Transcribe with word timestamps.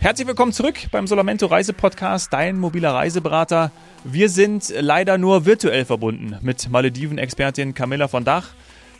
Herzlich 0.00 0.28
willkommen 0.28 0.52
zurück 0.52 0.76
beim 0.92 1.08
Solamento 1.08 1.46
Reisepodcast, 1.46 2.32
dein 2.32 2.56
mobiler 2.56 2.94
Reiseberater. 2.94 3.72
Wir 4.04 4.28
sind 4.28 4.72
leider 4.78 5.18
nur 5.18 5.44
virtuell 5.44 5.84
verbunden 5.84 6.36
mit 6.40 6.70
Malediven-Expertin 6.70 7.74
Camilla 7.74 8.06
von 8.06 8.24
Dach. 8.24 8.50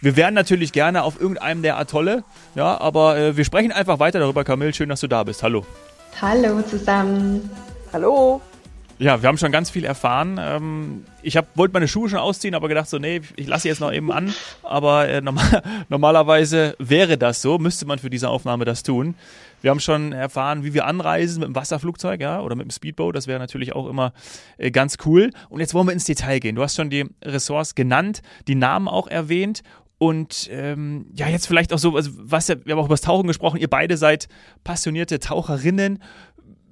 Wir 0.00 0.16
wären 0.16 0.34
natürlich 0.34 0.72
gerne 0.72 1.04
auf 1.04 1.20
irgendeinem 1.20 1.62
der 1.62 1.78
Atolle, 1.78 2.24
ja, 2.56 2.80
aber 2.80 3.16
äh, 3.16 3.36
wir 3.36 3.44
sprechen 3.44 3.70
einfach 3.70 4.00
weiter 4.00 4.18
darüber. 4.18 4.42
Camille, 4.42 4.74
schön, 4.74 4.88
dass 4.88 5.00
du 5.00 5.06
da 5.06 5.22
bist. 5.22 5.44
Hallo. 5.44 5.64
Hallo 6.20 6.62
zusammen. 6.62 7.48
Hallo. 7.92 8.40
Ja, 9.00 9.22
wir 9.22 9.28
haben 9.28 9.38
schon 9.38 9.52
ganz 9.52 9.70
viel 9.70 9.84
erfahren. 9.84 10.40
Ähm, 10.40 11.04
ich 11.22 11.38
wollte 11.54 11.72
meine 11.72 11.86
Schuhe 11.86 12.08
schon 12.08 12.18
ausziehen, 12.18 12.56
aber 12.56 12.66
gedacht 12.66 12.88
so, 12.88 12.98
nee, 12.98 13.20
ich 13.36 13.46
lasse 13.46 13.62
sie 13.62 13.68
jetzt 13.68 13.80
noch 13.80 13.92
eben 13.92 14.10
an. 14.10 14.34
Aber 14.64 15.08
äh, 15.08 15.20
normal, 15.20 15.62
normalerweise 15.88 16.74
wäre 16.80 17.16
das 17.16 17.40
so, 17.40 17.58
müsste 17.58 17.86
man 17.86 18.00
für 18.00 18.10
diese 18.10 18.28
Aufnahme 18.28 18.64
das 18.64 18.82
tun. 18.82 19.14
Wir 19.62 19.70
haben 19.70 19.78
schon 19.78 20.12
erfahren, 20.12 20.64
wie 20.64 20.74
wir 20.74 20.84
anreisen 20.86 21.40
mit 21.40 21.48
dem 21.48 21.54
Wasserflugzeug, 21.54 22.20
ja, 22.20 22.40
oder 22.40 22.56
mit 22.56 22.66
dem 22.66 22.70
Speedboat. 22.70 23.14
Das 23.14 23.28
wäre 23.28 23.38
natürlich 23.38 23.72
auch 23.72 23.88
immer 23.88 24.12
äh, 24.56 24.72
ganz 24.72 24.96
cool. 25.06 25.30
Und 25.48 25.60
jetzt 25.60 25.74
wollen 25.74 25.86
wir 25.86 25.92
ins 25.92 26.04
Detail 26.04 26.40
gehen. 26.40 26.56
Du 26.56 26.62
hast 26.62 26.74
schon 26.74 26.90
die 26.90 27.06
Ressorts 27.24 27.76
genannt, 27.76 28.22
die 28.48 28.56
Namen 28.56 28.88
auch 28.88 29.06
erwähnt. 29.06 29.62
Und 29.98 30.48
ähm, 30.52 31.06
ja, 31.12 31.28
jetzt 31.28 31.46
vielleicht 31.48 31.72
auch 31.72 31.78
so, 31.78 31.96
also 31.96 32.10
was 32.14 32.48
wir 32.48 32.56
haben 32.56 32.78
auch 32.78 32.86
über 32.86 32.94
das 32.94 33.00
Tauchen 33.00 33.26
gesprochen, 33.26 33.58
ihr 33.58 33.68
beide 33.68 33.96
seid 33.96 34.28
passionierte 34.62 35.18
Taucherinnen 35.18 36.00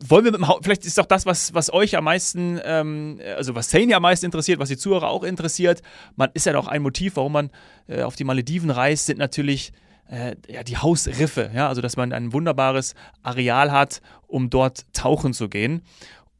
wollen 0.01 0.25
wir 0.25 0.33
mit 0.33 0.41
dem 0.41 0.49
Haupt, 0.49 0.65
vielleicht 0.65 0.85
ist 0.85 0.99
doch 0.99 1.07
das, 1.07 1.27
was, 1.27 1.55
was 1.55 1.73
euch 1.73 1.97
am 1.97 2.05
meisten, 2.05 2.61
ähm, 2.65 3.21
also 3.37 3.55
was 3.55 3.71
Sane 3.71 3.87
ja 3.87 3.97
am 3.97 4.03
meisten 4.03 4.27
interessiert, 4.27 4.59
was 4.59 4.69
die 4.69 4.77
Zuhörer 4.77 5.09
auch 5.09 5.23
interessiert. 5.23 5.83
Man 6.17 6.31
ist 6.35 6.47
ja 6.47 6.53
doch 6.53 6.69
ein 6.69 6.83
Motiv, 6.83 7.17
warum 7.17 7.33
man 7.33 7.51
äh, 7.89 8.03
auf 8.03 8.17
die 8.17 8.25
Malediven 8.25 8.71
reist, 8.71 9.07
sind 9.07 9.19
natürlich 9.19 9.73
äh, 10.09 10.37
ja, 10.49 10.63
die 10.63 10.77
Hausriffe, 10.77 11.51
ja, 11.55 11.69
also 11.69 11.81
dass 11.81 11.97
man 11.97 12.13
ein 12.13 12.33
wunderbares 12.33 12.95
Areal 13.23 13.73
hat, 13.73 14.03
um 14.27 14.51
dort 14.51 14.85
tauchen 14.93 15.33
zu 15.33 15.49
gehen. 15.49 15.83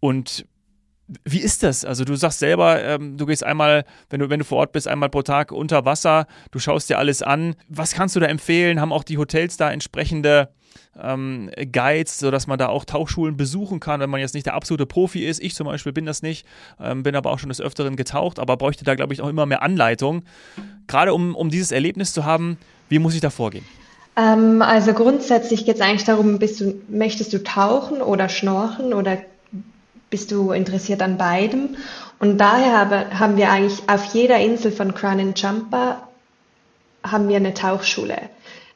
Und 0.01 0.47
wie 1.25 1.41
ist 1.41 1.63
das? 1.63 1.85
Also 1.85 2.05
du 2.05 2.17
sagst 2.17 2.41
selber, 2.41 2.83
ähm, 2.83 3.17
du 3.17 3.27
gehst 3.27 3.45
einmal, 3.45 3.85
wenn 4.11 4.21
du, 4.21 4.29
wenn 4.29 4.41
du 4.41 4.45
vor 4.45 4.59
Ort 4.59 4.73
bist, 4.73 4.89
einmal 4.89 5.09
pro 5.09 5.23
Tag 5.23 5.53
unter 5.53 5.85
Wasser, 5.85 6.27
du 6.51 6.59
schaust 6.59 6.91
dir 6.91 6.99
alles 6.99 7.23
an. 7.23 7.55
Was 7.69 7.93
kannst 7.93 8.17
du 8.17 8.21
da 8.21 8.27
empfehlen? 8.27 8.81
Haben 8.81 8.93
auch 8.93 9.05
die 9.05 9.19
Hotels 9.19 9.57
da 9.57 9.71
entsprechende 9.71 10.49
ähm, 11.01 11.51
Guides, 11.73 12.19
sodass 12.19 12.47
man 12.47 12.59
da 12.59 12.69
auch 12.69 12.85
Tauchschulen 12.85 13.37
besuchen 13.37 13.81
kann, 13.81 14.01
wenn 14.01 14.11
man 14.11 14.21
jetzt 14.21 14.35
nicht 14.35 14.47
der 14.47 14.55
absolute 14.55 14.87
Profi 14.87 15.25
ist. 15.25 15.43
Ich 15.43 15.55
zum 15.55 15.67
Beispiel 15.67 15.93
bin 15.93 16.07
das 16.07 16.23
nicht, 16.23 16.47
ähm, 16.81 17.03
bin 17.03 17.15
aber 17.15 17.31
auch 17.31 17.39
schon 17.39 17.51
des 17.51 17.61
Öfteren 17.61 17.97
getaucht, 17.97 18.39
aber 18.39 18.57
bräuchte 18.57 18.85
da, 18.85 18.95
glaube 18.95 19.15
ich, 19.15 19.21
auch 19.21 19.29
immer 19.29 19.47
mehr 19.47 19.63
Anleitung. 19.63 20.23
Gerade 20.87 21.15
um, 21.15 21.35
um 21.35 21.51
dieses 21.51 21.71
Erlebnis 21.71 22.13
zu 22.13 22.25
haben, 22.25 22.59
wie 22.89 22.99
muss 22.99 23.15
ich 23.15 23.21
da 23.21 23.31
vorgehen? 23.31 23.65
Ähm, 24.17 24.63
also 24.63 24.93
grundsätzlich 24.93 25.67
geht 25.67 25.77
es 25.77 25.81
eigentlich 25.81 26.05
darum, 26.05 26.39
du, 26.39 26.75
möchtest 26.89 27.33
du 27.33 27.43
tauchen 27.43 28.01
oder 28.01 28.29
schnorchen 28.29 28.95
oder 28.95 29.19
bist 30.11 30.31
du 30.31 30.53
interessiert 30.53 31.03
an 31.03 31.19
beidem? 31.19 31.77
Und 32.19 32.39
daher 32.39 32.79
habe, 32.79 33.19
haben 33.19 33.37
wir 33.37 33.51
eigentlich 33.51 33.89
auf 33.89 34.15
jeder 34.15 34.39
Insel 34.39 34.73
von 34.73 34.95
Crown 34.95 35.35
Jumper 35.35 36.03
haben 37.03 37.29
wir 37.29 37.37
eine 37.37 37.55
Tauchschule. 37.55 38.17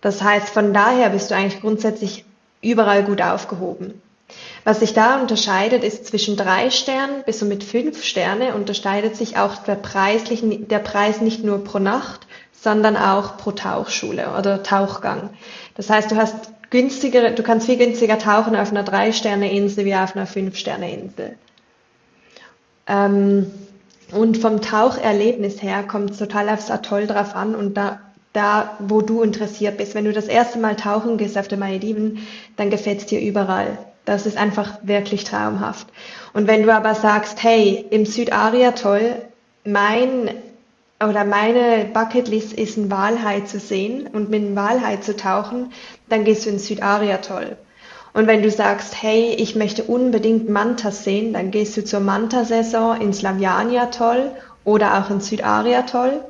Das 0.00 0.22
heißt, 0.22 0.50
von 0.50 0.72
daher 0.72 1.10
bist 1.10 1.30
du 1.30 1.34
eigentlich 1.34 1.60
grundsätzlich 1.60 2.24
überall 2.62 3.04
gut 3.04 3.22
aufgehoben. 3.22 4.00
Was 4.64 4.80
sich 4.80 4.92
da 4.92 5.20
unterscheidet, 5.20 5.82
ist 5.82 6.06
zwischen 6.06 6.36
drei 6.36 6.70
Sternen 6.70 7.22
bis 7.24 7.42
und 7.42 7.48
mit 7.48 7.64
fünf 7.64 8.04
Sterne 8.04 8.54
unterscheidet 8.54 9.16
sich 9.16 9.36
auch 9.36 9.56
der, 9.56 9.74
preislichen, 9.74 10.68
der 10.68 10.78
Preis 10.78 11.20
nicht 11.20 11.42
nur 11.42 11.64
pro 11.64 11.78
Nacht, 11.78 12.26
sondern 12.52 12.96
auch 12.96 13.38
pro 13.38 13.52
Tauchschule 13.52 14.34
oder 14.38 14.62
Tauchgang. 14.62 15.30
Das 15.74 15.90
heißt, 15.90 16.10
du 16.10 16.16
hast 16.16 16.52
günstigere, 16.70 17.32
du 17.32 17.42
kannst 17.42 17.66
viel 17.66 17.76
günstiger 17.76 18.18
tauchen 18.18 18.56
auf 18.56 18.70
einer 18.70 18.82
Drei-Sterne-Insel 18.82 19.84
wie 19.84 19.94
auf 19.94 20.16
einer 20.16 20.26
Fünf-Sterne-Insel. 20.26 21.36
Ähm, 22.86 23.50
und 24.12 24.38
vom 24.38 24.60
Taucherlebnis 24.60 25.62
her 25.62 25.84
kommt 25.84 26.10
es 26.10 26.18
total 26.18 26.48
aufs 26.48 26.70
Atoll 26.70 27.06
drauf 27.06 27.36
an 27.36 27.54
und 27.54 27.74
da 27.74 28.00
da, 28.32 28.76
wo 28.78 29.00
du 29.00 29.22
interessiert 29.22 29.76
bist. 29.76 29.94
Wenn 29.94 30.04
du 30.04 30.12
das 30.12 30.26
erste 30.26 30.58
Mal 30.58 30.76
tauchen 30.76 31.18
gehst 31.18 31.36
auf 31.36 31.48
den 31.48 31.58
Malediven, 31.58 32.26
dann 32.56 32.70
gefällt 32.70 33.00
es 33.00 33.06
dir 33.06 33.20
überall. 33.20 33.78
Das 34.04 34.26
ist 34.26 34.36
einfach 34.36 34.78
wirklich 34.82 35.24
traumhaft. 35.24 35.88
Und 36.32 36.46
wenn 36.46 36.62
du 36.62 36.72
aber 36.72 36.94
sagst, 36.94 37.42
hey, 37.42 37.84
im 37.90 38.06
Südaria 38.06 38.72
toll, 38.72 39.16
mein 39.64 40.30
oder 41.02 41.24
meine 41.24 41.86
Bucketlist 41.92 42.52
ist 42.52 42.76
ein 42.76 42.90
Walhai 42.90 43.40
zu 43.40 43.58
sehen 43.58 44.06
und 44.06 44.28
mit 44.28 44.42
einem 44.42 44.56
Walhai 44.56 44.96
zu 44.96 45.16
tauchen, 45.16 45.72
dann 46.10 46.24
gehst 46.24 46.44
du 46.44 46.50
in 46.50 46.58
Südaria 46.58 47.18
toll. 47.18 47.56
Und 48.12 48.26
wenn 48.26 48.42
du 48.42 48.50
sagst, 48.50 49.00
hey, 49.00 49.34
ich 49.38 49.54
möchte 49.54 49.84
unbedingt 49.84 50.48
Mantas 50.48 51.04
sehen, 51.04 51.32
dann 51.32 51.50
gehst 51.50 51.76
du 51.76 51.84
zur 51.84 52.00
Manta-Saison 52.00 53.00
in 53.00 53.12
Slaviania 53.12 53.86
toll 53.86 54.32
oder 54.64 54.98
auch 54.98 55.10
in 55.10 55.20
Südaria 55.20 55.82
toll. 55.82 56.20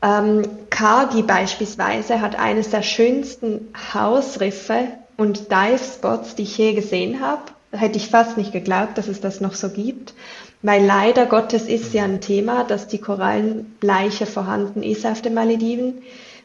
Ähm, 0.00 0.42
Kagi 0.70 1.22
beispielsweise 1.22 2.20
hat 2.20 2.38
eines 2.38 2.70
der 2.70 2.82
schönsten 2.82 3.72
Hausriffe 3.92 4.86
und 5.16 5.50
Dive-Spots, 5.50 6.36
die 6.36 6.44
ich 6.44 6.56
je 6.56 6.74
gesehen 6.74 7.20
habe. 7.20 7.42
Hätte 7.72 7.98
ich 7.98 8.08
fast 8.08 8.36
nicht 8.36 8.52
geglaubt, 8.52 8.96
dass 8.96 9.08
es 9.08 9.20
das 9.20 9.40
noch 9.40 9.54
so 9.54 9.70
gibt. 9.70 10.14
Weil 10.62 10.84
leider 10.84 11.26
Gottes 11.26 11.64
ist 11.64 11.92
ja 11.94 12.04
ein 12.04 12.20
Thema, 12.20 12.64
dass 12.64 12.88
die 12.88 12.98
Korallenbleiche 12.98 14.26
vorhanden 14.26 14.82
ist 14.82 15.04
auf 15.04 15.20
den 15.20 15.34
Malediven. 15.34 16.02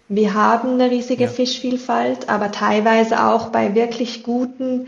Wir 0.10 0.34
haben 0.34 0.74
eine 0.74 0.92
riesige 0.92 1.26
ja. 1.26 1.30
Fischvielfalt, 1.30 2.30
aber 2.30 2.52
teilweise 2.52 3.24
auch 3.26 3.50
bei 3.50 3.74
wirklich 3.74 4.24
guten 4.24 4.88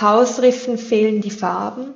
Hausriffen 0.00 0.78
fehlen 0.78 1.20
die 1.20 1.30
Farben. 1.30 1.94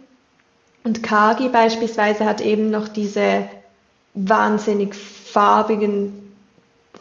Und 0.85 1.03
Kagi 1.03 1.49
beispielsweise 1.49 2.25
hat 2.25 2.41
eben 2.41 2.71
noch 2.71 2.89
diese 2.89 3.45
wahnsinnig 4.15 4.95
farbigen 4.95 6.33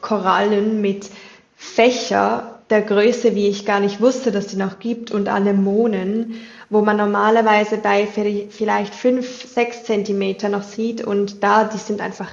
Korallen 0.01 0.81
mit 0.81 1.09
Fächer 1.55 2.59
der 2.69 2.81
Größe, 2.81 3.35
wie 3.35 3.47
ich 3.47 3.65
gar 3.65 3.79
nicht 3.79 4.01
wusste, 4.01 4.31
dass 4.31 4.47
die 4.47 4.57
noch 4.57 4.79
gibt, 4.79 5.11
und 5.11 5.27
Anemonen, 5.27 6.35
wo 6.69 6.81
man 6.81 6.97
normalerweise 6.97 7.77
bei 7.77 8.07
vielleicht 8.07 8.95
fünf, 8.95 9.53
sechs 9.53 9.83
Zentimeter 9.83 10.49
noch 10.49 10.63
sieht 10.63 11.03
und 11.03 11.43
da, 11.43 11.65
die 11.65 11.77
sind 11.77 12.01
einfach, 12.01 12.29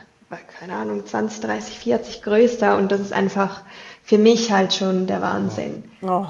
keine 0.59 0.77
Ahnung, 0.77 1.05
20, 1.05 1.41
30, 1.41 1.79
40 1.79 2.23
größer 2.23 2.77
und 2.77 2.93
das 2.93 3.01
ist 3.01 3.13
einfach 3.13 3.63
für 4.03 4.19
mich 4.19 4.53
halt 4.53 4.73
schon 4.73 5.07
der 5.07 5.21
Wahnsinn. 5.21 5.85
Oh. 6.03 6.27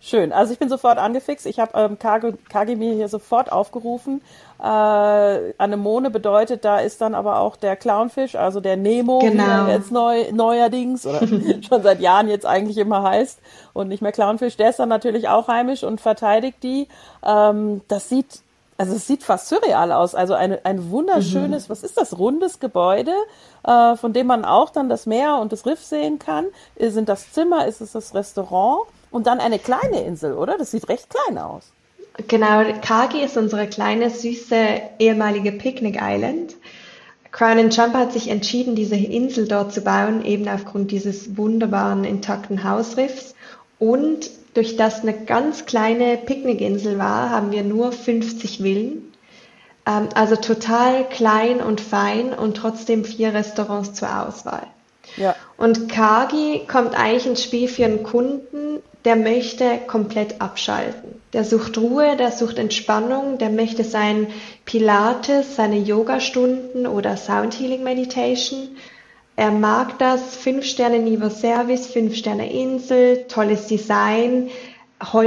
Schön. 0.00 0.32
Also 0.32 0.52
ich 0.52 0.60
bin 0.60 0.68
sofort 0.68 0.96
angefixt. 0.96 1.44
Ich 1.44 1.58
habe 1.58 1.72
ähm, 1.74 1.98
KG, 1.98 2.76
mir 2.76 2.94
hier 2.94 3.08
sofort 3.08 3.50
aufgerufen. 3.50 4.22
Äh, 4.60 4.62
Anemone 4.62 6.10
bedeutet, 6.10 6.64
da 6.64 6.78
ist 6.78 7.00
dann 7.00 7.16
aber 7.16 7.40
auch 7.40 7.56
der 7.56 7.74
Clownfisch, 7.74 8.36
also 8.36 8.60
der 8.60 8.76
Nemo, 8.76 9.18
genau. 9.18 9.42
wie 9.42 9.48
er 9.48 9.68
jetzt 9.70 9.90
neu, 9.90 10.30
neuerdings 10.30 11.04
oder 11.04 11.26
schon 11.68 11.82
seit 11.82 12.00
Jahren 12.00 12.28
jetzt 12.28 12.46
eigentlich 12.46 12.78
immer 12.78 13.02
heißt 13.02 13.40
und 13.72 13.88
nicht 13.88 14.00
mehr 14.00 14.12
Clownfisch. 14.12 14.56
Der 14.56 14.70
ist 14.70 14.78
dann 14.78 14.88
natürlich 14.88 15.28
auch 15.28 15.48
heimisch 15.48 15.82
und 15.82 16.00
verteidigt 16.00 16.62
die. 16.62 16.86
Ähm, 17.26 17.80
das 17.88 18.08
sieht 18.08 18.42
also 18.78 18.94
es 18.94 19.08
sieht 19.08 19.24
fast 19.24 19.48
surreal 19.48 19.90
aus. 19.92 20.14
Also 20.14 20.34
eine, 20.34 20.64
ein 20.64 20.90
wunderschönes, 20.90 21.68
mhm. 21.68 21.72
was 21.72 21.82
ist 21.82 21.98
das, 21.98 22.16
rundes 22.16 22.60
Gebäude, 22.60 23.12
äh, 23.66 23.96
von 23.96 24.12
dem 24.12 24.28
man 24.28 24.44
auch 24.44 24.70
dann 24.70 24.88
das 24.88 25.04
Meer 25.04 25.38
und 25.40 25.52
das 25.52 25.66
Riff 25.66 25.82
sehen 25.84 26.20
kann. 26.20 26.46
Sind 26.78 27.08
das 27.08 27.32
Zimmer, 27.32 27.66
ist 27.66 27.80
es 27.80 27.92
das 27.92 28.14
Restaurant? 28.14 28.82
Und 29.10 29.26
dann 29.26 29.40
eine 29.40 29.58
kleine 29.58 30.02
Insel, 30.02 30.34
oder? 30.34 30.56
Das 30.58 30.70
sieht 30.70 30.88
recht 30.88 31.08
klein 31.10 31.38
aus. 31.38 31.72
Genau, 32.28 32.62
Kagi 32.80 33.20
ist 33.20 33.36
unsere 33.36 33.66
kleine, 33.68 34.10
süße 34.10 34.56
ehemalige 34.98 35.52
Picnic 35.52 35.98
Island. 36.00 36.54
Crown 37.32 37.70
Jump 37.70 37.94
hat 37.94 38.12
sich 38.12 38.28
entschieden, 38.28 38.74
diese 38.74 38.96
Insel 38.96 39.48
dort 39.48 39.72
zu 39.72 39.82
bauen, 39.82 40.24
eben 40.24 40.48
aufgrund 40.48 40.90
dieses 40.90 41.36
wunderbaren, 41.36 42.04
intakten 42.04 42.64
Hausriffs. 42.64 43.34
Und 43.78 44.30
durch 44.58 44.76
das 44.76 45.02
eine 45.02 45.14
ganz 45.14 45.66
kleine 45.66 46.16
Picknickinsel 46.16 46.98
war, 46.98 47.30
haben 47.30 47.52
wir 47.52 47.62
nur 47.62 47.92
50 47.92 48.58
Villen. 48.58 49.12
Ähm, 49.86 50.08
also 50.14 50.34
total 50.34 51.08
klein 51.08 51.60
und 51.60 51.80
fein 51.80 52.34
und 52.34 52.56
trotzdem 52.56 53.04
vier 53.04 53.32
Restaurants 53.34 53.94
zur 53.94 54.08
Auswahl. 54.08 54.66
Ja. 55.16 55.36
Und 55.56 55.88
Kagi 55.88 56.62
kommt 56.66 56.98
eigentlich 56.98 57.26
ins 57.26 57.44
Spiel 57.44 57.68
für 57.68 57.84
einen 57.84 58.02
Kunden, 58.02 58.82
der 59.04 59.14
möchte 59.14 59.78
komplett 59.86 60.40
abschalten. 60.40 61.22
Der 61.32 61.44
sucht 61.44 61.78
Ruhe, 61.78 62.16
der 62.16 62.32
sucht 62.32 62.58
Entspannung, 62.58 63.38
der 63.38 63.50
möchte 63.50 63.84
sein 63.84 64.26
Pilates, 64.64 65.54
seine 65.54 65.78
Yoga-Stunden 65.78 66.84
oder 66.88 67.16
Sound 67.16 67.54
Healing 67.54 67.84
Meditation. 67.84 68.70
Er 69.38 69.52
mag 69.52 70.00
das, 70.00 70.34
fünf 70.34 70.64
Sterne 70.64 70.98
Niveau 70.98 71.28
Service, 71.28 71.86
fünf 71.86 72.16
Sterne 72.16 72.52
Insel, 72.52 73.24
tolles 73.28 73.68
Design, 73.68 74.50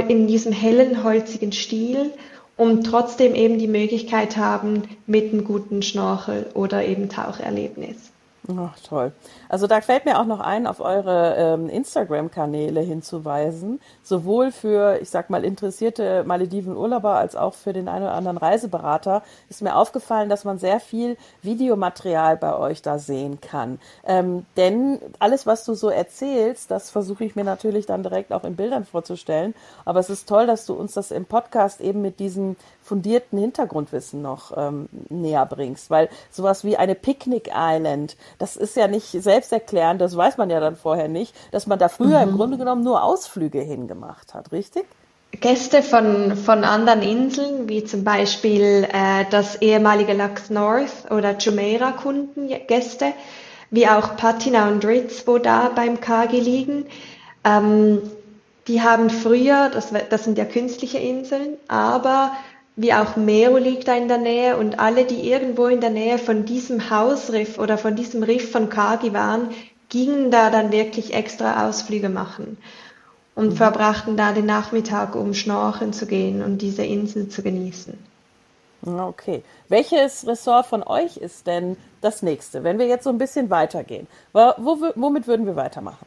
in 0.06 0.26
diesem 0.26 0.52
hellen, 0.52 1.02
holzigen 1.02 1.50
Stil, 1.50 2.12
um 2.58 2.84
trotzdem 2.84 3.34
eben 3.34 3.58
die 3.58 3.68
Möglichkeit 3.68 4.36
haben 4.36 4.82
mit 5.06 5.32
einem 5.32 5.44
guten 5.44 5.80
Schnorchel 5.80 6.50
oder 6.52 6.84
eben 6.84 7.08
Taucherlebnis. 7.08 8.11
Ach, 8.48 8.76
toll. 8.80 9.12
Also 9.48 9.68
da 9.68 9.80
fällt 9.80 10.04
mir 10.04 10.18
auch 10.18 10.24
noch 10.24 10.40
ein, 10.40 10.66
auf 10.66 10.80
eure 10.80 11.36
ähm, 11.36 11.68
Instagram-Kanäle 11.68 12.80
hinzuweisen, 12.80 13.80
sowohl 14.02 14.50
für, 14.50 14.98
ich 15.00 15.10
sag 15.10 15.30
mal, 15.30 15.44
interessierte 15.44 16.24
Malediven-Urlauber 16.24 17.14
als 17.14 17.36
auch 17.36 17.54
für 17.54 17.72
den 17.72 17.86
einen 17.86 18.02
oder 18.02 18.14
anderen 18.14 18.38
Reiseberater 18.38 19.22
ist 19.48 19.62
mir 19.62 19.76
aufgefallen, 19.76 20.28
dass 20.28 20.42
man 20.42 20.58
sehr 20.58 20.80
viel 20.80 21.16
Videomaterial 21.42 22.36
bei 22.36 22.56
euch 22.56 22.82
da 22.82 22.98
sehen 22.98 23.40
kann. 23.40 23.78
Ähm, 24.04 24.44
denn 24.56 24.98
alles, 25.20 25.46
was 25.46 25.64
du 25.64 25.74
so 25.74 25.88
erzählst, 25.88 26.72
das 26.72 26.90
versuche 26.90 27.24
ich 27.24 27.36
mir 27.36 27.44
natürlich 27.44 27.86
dann 27.86 28.02
direkt 28.02 28.32
auch 28.32 28.42
in 28.42 28.56
Bildern 28.56 28.84
vorzustellen. 28.84 29.54
Aber 29.84 30.00
es 30.00 30.10
ist 30.10 30.28
toll, 30.28 30.48
dass 30.48 30.66
du 30.66 30.74
uns 30.74 30.94
das 30.94 31.12
im 31.12 31.26
Podcast 31.26 31.80
eben 31.80 32.02
mit 32.02 32.18
diesem 32.18 32.56
fundierten 32.82 33.38
Hintergrundwissen 33.38 34.20
noch 34.20 34.52
ähm, 34.56 34.88
näher 35.08 35.46
bringst, 35.46 35.90
weil 35.90 36.08
sowas 36.30 36.64
wie 36.64 36.76
eine 36.76 36.96
Picnic 36.96 37.52
Island, 37.54 38.16
das 38.42 38.56
ist 38.56 38.74
ja 38.74 38.88
nicht 38.88 39.06
selbsterklärend, 39.12 40.00
das 40.00 40.16
weiß 40.16 40.36
man 40.36 40.50
ja 40.50 40.58
dann 40.58 40.74
vorher 40.74 41.06
nicht, 41.06 41.32
dass 41.52 41.68
man 41.68 41.78
da 41.78 41.88
früher 41.88 42.26
mhm. 42.26 42.30
im 42.30 42.36
Grunde 42.36 42.58
genommen 42.58 42.82
nur 42.82 43.04
Ausflüge 43.04 43.60
hingemacht 43.60 44.34
hat, 44.34 44.50
richtig? 44.50 44.84
Gäste 45.30 45.80
von, 45.80 46.34
von 46.34 46.64
anderen 46.64 47.02
Inseln, 47.02 47.68
wie 47.68 47.84
zum 47.84 48.02
Beispiel 48.02 48.88
äh, 48.92 49.26
das 49.30 49.62
ehemalige 49.62 50.12
Lux 50.14 50.50
North 50.50 51.08
oder 51.12 51.38
Jumeirah 51.38 51.92
Kundengäste, 51.92 53.12
wie 53.70 53.86
auch 53.86 54.16
Patina 54.16 54.66
und 54.66 54.84
Ritz, 54.84 55.22
wo 55.24 55.38
da 55.38 55.70
beim 55.72 56.00
Kagi 56.00 56.40
liegen. 56.40 56.86
Ähm, 57.44 58.02
die 58.66 58.82
haben 58.82 59.08
früher, 59.08 59.70
das, 59.72 59.92
das 60.10 60.24
sind 60.24 60.36
ja 60.36 60.46
künstliche 60.46 60.98
Inseln, 60.98 61.58
aber 61.68 62.32
wie 62.76 62.92
auch 62.92 63.16
Meru 63.16 63.58
liegt 63.58 63.88
da 63.88 63.94
in 63.94 64.08
der 64.08 64.18
Nähe 64.18 64.56
und 64.56 64.78
alle, 64.78 65.04
die 65.04 65.30
irgendwo 65.30 65.66
in 65.66 65.80
der 65.80 65.90
Nähe 65.90 66.18
von 66.18 66.44
diesem 66.44 66.90
Hausriff 66.90 67.58
oder 67.58 67.76
von 67.76 67.96
diesem 67.96 68.22
Riff 68.22 68.50
von 68.50 68.70
Kagi 68.70 69.12
waren, 69.12 69.50
gingen 69.88 70.30
da 70.30 70.50
dann 70.50 70.72
wirklich 70.72 71.12
extra 71.12 71.68
Ausflüge 71.68 72.08
machen 72.08 72.56
und 73.34 73.50
mhm. 73.50 73.56
verbrachten 73.56 74.16
da 74.16 74.32
den 74.32 74.46
Nachmittag, 74.46 75.14
um 75.14 75.34
schnorcheln 75.34 75.92
zu 75.92 76.06
gehen 76.06 76.42
und 76.42 76.58
diese 76.62 76.84
Insel 76.84 77.28
zu 77.28 77.42
genießen. 77.42 77.98
Okay. 78.84 79.44
Welches 79.68 80.26
Ressort 80.26 80.66
von 80.66 80.82
euch 80.82 81.16
ist 81.16 81.46
denn 81.46 81.76
das 82.00 82.22
nächste, 82.22 82.64
wenn 82.64 82.78
wir 82.78 82.86
jetzt 82.86 83.04
so 83.04 83.10
ein 83.10 83.18
bisschen 83.18 83.48
weitergehen? 83.50 84.06
Wo, 84.32 84.52
womit 84.96 85.26
würden 85.26 85.46
wir 85.46 85.56
weitermachen? 85.56 86.06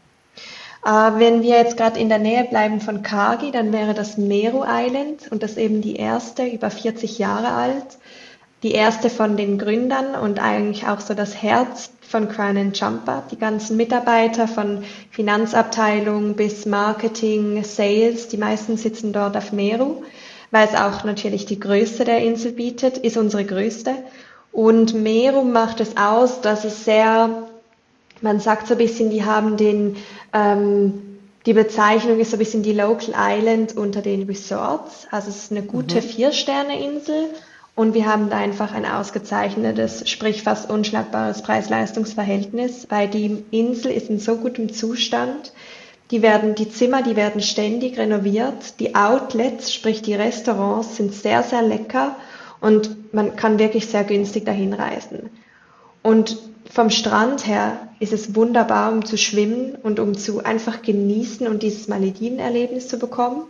Äh, 0.86 0.90
wenn 1.18 1.42
wir 1.42 1.58
jetzt 1.58 1.78
gerade 1.78 2.00
in 2.00 2.10
der 2.10 2.20
Nähe 2.20 2.44
bleiben 2.44 2.80
von 2.80 3.02
Kagi, 3.02 3.52
dann 3.52 3.74
wäre 3.74 3.96
das 3.96 4.18
Meru 4.18 4.64
Island 4.68 5.32
und 5.32 5.42
das 5.42 5.58
eben 5.58 5.82
die 5.82 5.96
erste, 5.96 6.46
über 6.46 6.70
40 6.70 7.18
Jahre 7.18 7.50
alt. 7.50 7.98
Die 8.62 8.72
erste 8.72 9.10
von 9.10 9.36
den 9.36 9.58
Gründern 9.58 10.16
und 10.16 10.40
eigentlich 10.40 10.88
auch 10.88 11.00
so 11.00 11.14
das 11.14 11.42
Herz 11.42 11.92
von 12.02 12.30
Crown 12.30 12.72
Jumper. 12.74 13.24
Die 13.32 13.38
ganzen 13.38 13.78
Mitarbeiter 13.78 14.48
von 14.48 14.84
Finanzabteilung 15.12 16.36
bis 16.36 16.66
Marketing, 16.66 17.64
Sales, 17.64 18.28
die 18.28 18.38
meisten 18.38 18.78
sitzen 18.78 19.12
dort 19.12 19.36
auf 19.36 19.52
Meru, 19.52 20.04
weil 20.52 20.68
es 20.68 20.80
auch 20.80 21.04
natürlich 21.04 21.46
die 21.46 21.60
Größe 21.60 22.06
der 22.06 22.20
Insel 22.20 22.54
bietet, 22.54 22.98
ist 22.98 23.18
unsere 23.18 23.44
größte. 23.44 23.92
Und 24.52 24.94
Meru 24.94 25.44
macht 25.44 25.80
es 25.82 25.98
aus, 25.98 26.42
dass 26.42 26.64
es 26.64 26.86
sehr 26.86 27.45
man 28.26 28.42
sagt 28.42 28.68
so 28.68 28.74
ein 28.74 28.80
bisschen, 28.80 29.10
die 29.12 29.24
haben 29.24 29.56
den, 29.56 29.96
ähm, 30.34 31.20
die 31.46 31.54
Bezeichnung 31.54 32.20
ist 32.20 32.32
so 32.32 32.36
ein 32.36 32.40
bisschen 32.40 32.64
die 32.64 32.74
Local 32.74 33.14
Island 33.16 33.78
unter 33.78 34.02
den 34.02 34.24
Resorts. 34.24 35.08
Also 35.12 35.30
es 35.30 35.38
ist 35.38 35.52
eine 35.52 35.62
gute 35.62 35.98
mhm. 35.98 36.02
Vier-Sterne-Insel 36.02 37.28
und 37.76 37.94
wir 37.94 38.08
haben 38.08 38.30
da 38.30 38.38
einfach 38.38 38.74
ein 38.74 38.86
ausgezeichnetes, 38.86 40.10
sprich 40.10 40.42
fast 40.42 40.70
unschlagbares 40.70 41.44
Preis-Leistungs-Verhältnis, 41.44 42.88
weil 42.90 43.08
die 43.08 43.44
Insel 43.52 43.92
ist 43.92 44.10
in 44.10 44.20
so 44.20 44.38
gutem 44.38 44.74
Zustand. 44.74 45.54
Die 46.10 46.22
werden, 46.22 46.56
die 46.56 46.70
Zimmer, 46.70 47.04
die 47.04 47.16
werden 47.16 47.42
ständig 47.42 47.98
renoviert. 47.98 48.80
Die 48.80 48.96
Outlets, 48.96 49.72
sprich 49.72 50.02
die 50.02 50.16
Restaurants, 50.16 50.98
sind 50.98 51.14
sehr, 51.14 51.44
sehr 51.44 51.62
lecker 51.62 52.16
und 52.60 53.14
man 53.14 53.36
kann 53.36 53.60
wirklich 53.60 53.88
sehr 53.88 54.04
günstig 54.04 54.46
dahin 54.46 54.74
reisen. 54.74 55.30
Und 56.02 56.38
vom 56.76 56.90
Strand 56.90 57.48
her 57.48 57.78
ist 58.02 58.12
es 58.12 58.36
wunderbar, 58.36 58.92
um 58.92 59.06
zu 59.06 59.18
schwimmen 59.18 59.76
und 59.82 59.98
um 59.98 60.18
zu 60.18 60.44
einfach 60.44 60.82
genießen 60.82 61.48
und 61.48 61.64
dieses 61.64 61.88
Malediven-Erlebnis 61.88 62.90
zu 62.90 63.00
bekommen. 63.00 63.44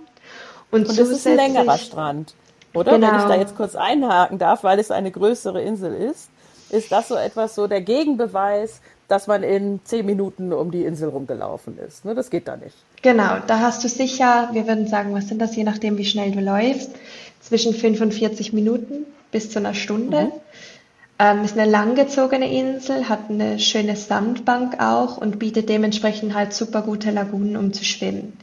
Und, 0.69 0.87
und 0.87 0.99
das 0.99 1.09
ist 1.09 1.25
ein 1.25 1.35
längerer 1.35 1.79
Strand, 1.79 2.35
oder? 2.75 2.91
Genau. 2.91 3.07
Wenn 3.07 3.19
ich 3.19 3.25
da 3.25 3.35
jetzt 3.35 3.55
kurz 3.55 3.75
einhaken 3.75 4.37
darf, 4.37 4.63
weil 4.63 4.77
es 4.77 4.91
eine 4.91 5.09
größere 5.09 5.59
Insel 5.59 5.95
ist, 5.95 6.29
ist 6.69 6.91
das 6.91 7.07
so 7.07 7.15
etwas 7.15 7.55
so 7.55 7.65
der 7.65 7.81
Gegenbeweis, 7.81 8.79
dass 9.07 9.25
man 9.25 9.41
in 9.41 9.79
zehn 9.83 10.05
Minuten 10.05 10.53
um 10.53 10.69
die 10.69 10.83
Insel 10.83 11.09
rumgelaufen 11.09 11.79
ist. 11.79 12.05
Ne, 12.05 12.13
das 12.13 12.29
geht 12.29 12.47
da 12.47 12.57
nicht. 12.57 12.75
Genau, 13.01 13.37
da 13.47 13.59
hast 13.59 13.83
du 13.83 13.89
sicher, 13.89 14.49
wir 14.51 14.67
würden 14.67 14.85
sagen, 14.85 15.15
was 15.15 15.29
sind 15.29 15.41
das, 15.41 15.55
je 15.55 15.63
nachdem, 15.63 15.97
wie 15.97 16.05
schnell 16.05 16.31
du 16.31 16.41
läufst, 16.41 16.91
zwischen 17.41 17.73
45 17.73 18.53
Minuten 18.53 19.07
bis 19.31 19.49
zu 19.49 19.57
einer 19.57 19.73
Stunde. 19.73 20.25
Mhm. 20.25 20.31
Ähm, 21.17 21.45
ist 21.45 21.57
eine 21.57 21.69
langgezogene 21.69 22.51
Insel, 22.51 23.07
hat 23.07 23.29
eine 23.29 23.57
schöne 23.59 23.95
Sandbank 23.95 24.81
auch 24.81 25.17
und 25.17 25.39
bietet 25.39 25.69
dementsprechend 25.69 26.33
halt 26.33 26.53
super 26.53 26.81
gute 26.81 27.11
Lagunen, 27.11 27.55
um 27.55 27.71
zu 27.71 27.85
schwimmen. 27.85 28.37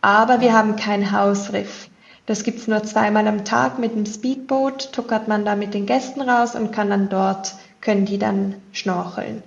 Aber 0.00 0.40
wir 0.40 0.54
haben 0.54 0.76
kein 0.76 1.12
Hausriff. 1.12 1.88
Das 2.26 2.42
gibt's 2.42 2.66
nur 2.66 2.82
zweimal 2.82 3.28
am 3.28 3.44
Tag 3.44 3.78
mit 3.78 3.94
dem 3.94 4.06
Speedboot, 4.06 4.92
tuckert 4.92 5.28
man 5.28 5.44
da 5.44 5.54
mit 5.56 5.74
den 5.74 5.84
Gästen 5.84 6.22
raus 6.22 6.54
und 6.54 6.72
kann 6.72 6.88
dann 6.88 7.10
dort, 7.10 7.54
können 7.82 8.06
die 8.06 8.18
dann 8.18 8.54
schnorcheln. 8.72 9.42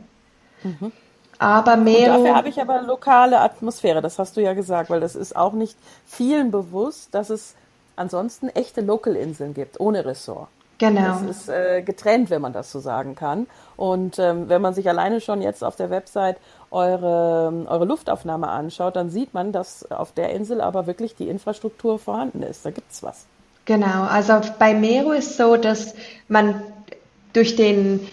Mhm. 0.63 0.91
Aber 1.39 1.77
mehr. 1.77 2.13
dafür 2.13 2.35
habe 2.35 2.49
ich 2.49 2.61
aber 2.61 2.81
lokale 2.83 3.39
Atmosphäre, 3.39 4.01
das 4.01 4.19
hast 4.19 4.37
du 4.37 4.41
ja 4.41 4.53
gesagt, 4.53 4.89
weil 4.89 4.99
das 4.99 5.15
ist 5.15 5.35
auch 5.35 5.53
nicht 5.53 5.77
vielen 6.05 6.51
bewusst, 6.51 7.13
dass 7.13 7.29
es 7.31 7.55
ansonsten 7.95 8.49
echte 8.49 8.81
Local-Inseln 8.81 9.55
gibt, 9.55 9.79
ohne 9.79 10.05
Ressort. 10.05 10.49
Genau. 10.77 11.19
Das 11.19 11.21
ist 11.23 11.49
äh, 11.49 11.81
getrennt, 11.81 12.29
wenn 12.29 12.41
man 12.41 12.53
das 12.53 12.71
so 12.71 12.79
sagen 12.79 13.15
kann. 13.15 13.47
Und 13.75 14.19
ähm, 14.19 14.47
wenn 14.49 14.61
man 14.61 14.73
sich 14.73 14.87
alleine 14.87 15.21
schon 15.21 15.41
jetzt 15.41 15.63
auf 15.63 15.75
der 15.75 15.89
Website 15.89 16.37
eure, 16.71 17.65
eure 17.67 17.85
Luftaufnahme 17.85 18.47
anschaut, 18.47 18.95
dann 18.95 19.09
sieht 19.09 19.33
man, 19.33 19.51
dass 19.51 19.89
auf 19.91 20.11
der 20.11 20.31
Insel 20.31 20.61
aber 20.61 20.85
wirklich 20.85 21.15
die 21.15 21.29
Infrastruktur 21.29 21.97
vorhanden 21.97 22.43
ist. 22.43 22.65
Da 22.65 22.71
gibt's 22.71 23.01
was. 23.01 23.25
Genau, 23.65 24.03
also 24.03 24.39
bei 24.59 24.73
Meru 24.73 25.11
ist 25.11 25.35
so, 25.35 25.57
dass 25.57 25.93
man 26.27 26.61
durch 27.33 27.55
den, 27.55 28.07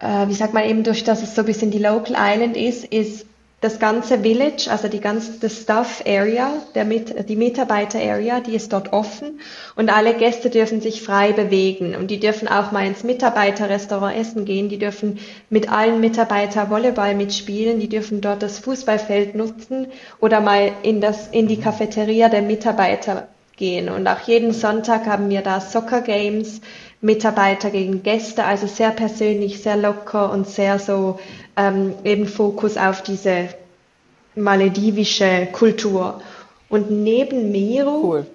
äh, 0.00 0.26
wie 0.28 0.34
sagt 0.34 0.54
man 0.54 0.64
eben, 0.64 0.84
durch 0.84 1.04
dass 1.04 1.22
es 1.22 1.34
so 1.34 1.42
ein 1.42 1.46
bisschen 1.46 1.70
die 1.70 1.78
Local 1.78 2.14
Island 2.18 2.56
ist, 2.56 2.84
ist 2.84 3.26
das 3.62 3.78
ganze 3.78 4.18
Village, 4.18 4.68
also 4.68 4.88
die 4.88 5.00
ganze 5.00 5.48
Staff 5.48 6.02
Area, 6.04 6.50
Mit, 6.84 7.28
die 7.28 7.36
Mitarbeiter 7.36 8.00
Area, 8.00 8.40
die 8.40 8.56
ist 8.56 8.72
dort 8.72 8.92
offen. 8.92 9.40
Und 9.76 9.88
alle 9.88 10.14
Gäste 10.14 10.50
dürfen 10.50 10.80
sich 10.80 11.00
frei 11.00 11.32
bewegen. 11.32 11.94
Und 11.94 12.10
die 12.10 12.18
dürfen 12.18 12.48
auch 12.48 12.72
mal 12.72 12.84
ins 12.84 13.04
Mitarbeiterrestaurant 13.04 14.16
essen 14.16 14.44
gehen, 14.44 14.68
die 14.68 14.78
dürfen 14.78 15.20
mit 15.48 15.70
allen 15.70 16.00
Mitarbeiter 16.00 16.70
Volleyball 16.70 17.14
mitspielen, 17.14 17.78
die 17.78 17.88
dürfen 17.88 18.20
dort 18.20 18.42
das 18.42 18.58
Fußballfeld 18.58 19.36
nutzen 19.36 19.86
oder 20.18 20.40
mal 20.40 20.72
in 20.82 21.00
das, 21.00 21.28
in 21.28 21.46
die 21.46 21.60
Cafeteria 21.60 22.28
der 22.28 22.42
Mitarbeiter 22.42 23.28
gehen. 23.56 23.88
Und 23.88 24.08
auch 24.08 24.20
jeden 24.26 24.52
Sonntag 24.52 25.06
haben 25.06 25.30
wir 25.30 25.42
da 25.42 25.60
Soccer 25.60 26.00
Games, 26.00 26.60
Mitarbeiter 27.00 27.70
gegen 27.70 28.02
Gäste, 28.02 28.44
also 28.44 28.66
sehr 28.66 28.90
persönlich, 28.90 29.62
sehr 29.62 29.76
locker 29.76 30.32
und 30.32 30.48
sehr 30.48 30.78
so 30.78 31.18
ähm, 31.56 31.94
eben 32.04 32.26
Fokus 32.26 32.76
auf 32.76 33.02
diese 33.02 33.48
maledivische 34.34 35.48
Kultur. 35.52 36.20
Und 36.68 36.90
neben 36.90 37.52
Miru, 37.52 38.04
cool. 38.04 38.26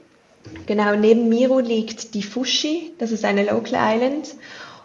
genau, 0.66 0.96
neben 0.96 1.30
Miru 1.30 1.60
liegt 1.60 2.14
die 2.14 2.24
Fushi, 2.24 2.94
das 3.00 3.12
ist 3.12 3.26
eine 3.26 3.46
Local 3.46 3.74
Island. 3.76 4.36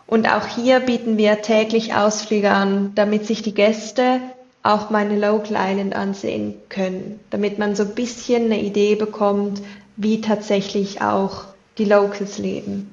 Und 0.06 0.26
auch 0.26 0.46
hier 0.46 0.80
bieten 0.80 1.16
wir 1.16 1.42
täglich 1.42 1.94
Ausflüge 1.94 2.50
an, 2.50 2.92
damit 2.94 3.26
sich 3.26 3.42
die 3.42 3.54
Gäste 3.54 4.20
auch 4.62 4.90
meine 4.90 5.18
Local 5.18 5.56
Island 5.58 5.94
ansehen 5.94 6.54
können, 6.68 7.18
damit 7.30 7.58
man 7.58 7.74
so 7.74 7.82
ein 7.82 7.94
bisschen 7.94 8.44
eine 8.44 8.62
Idee 8.62 8.94
bekommt, 8.94 9.60
wie 9.96 10.20
tatsächlich 10.20 11.02
auch 11.02 11.44
die 11.78 11.84
Locals 11.84 12.38
leben. 12.38 12.91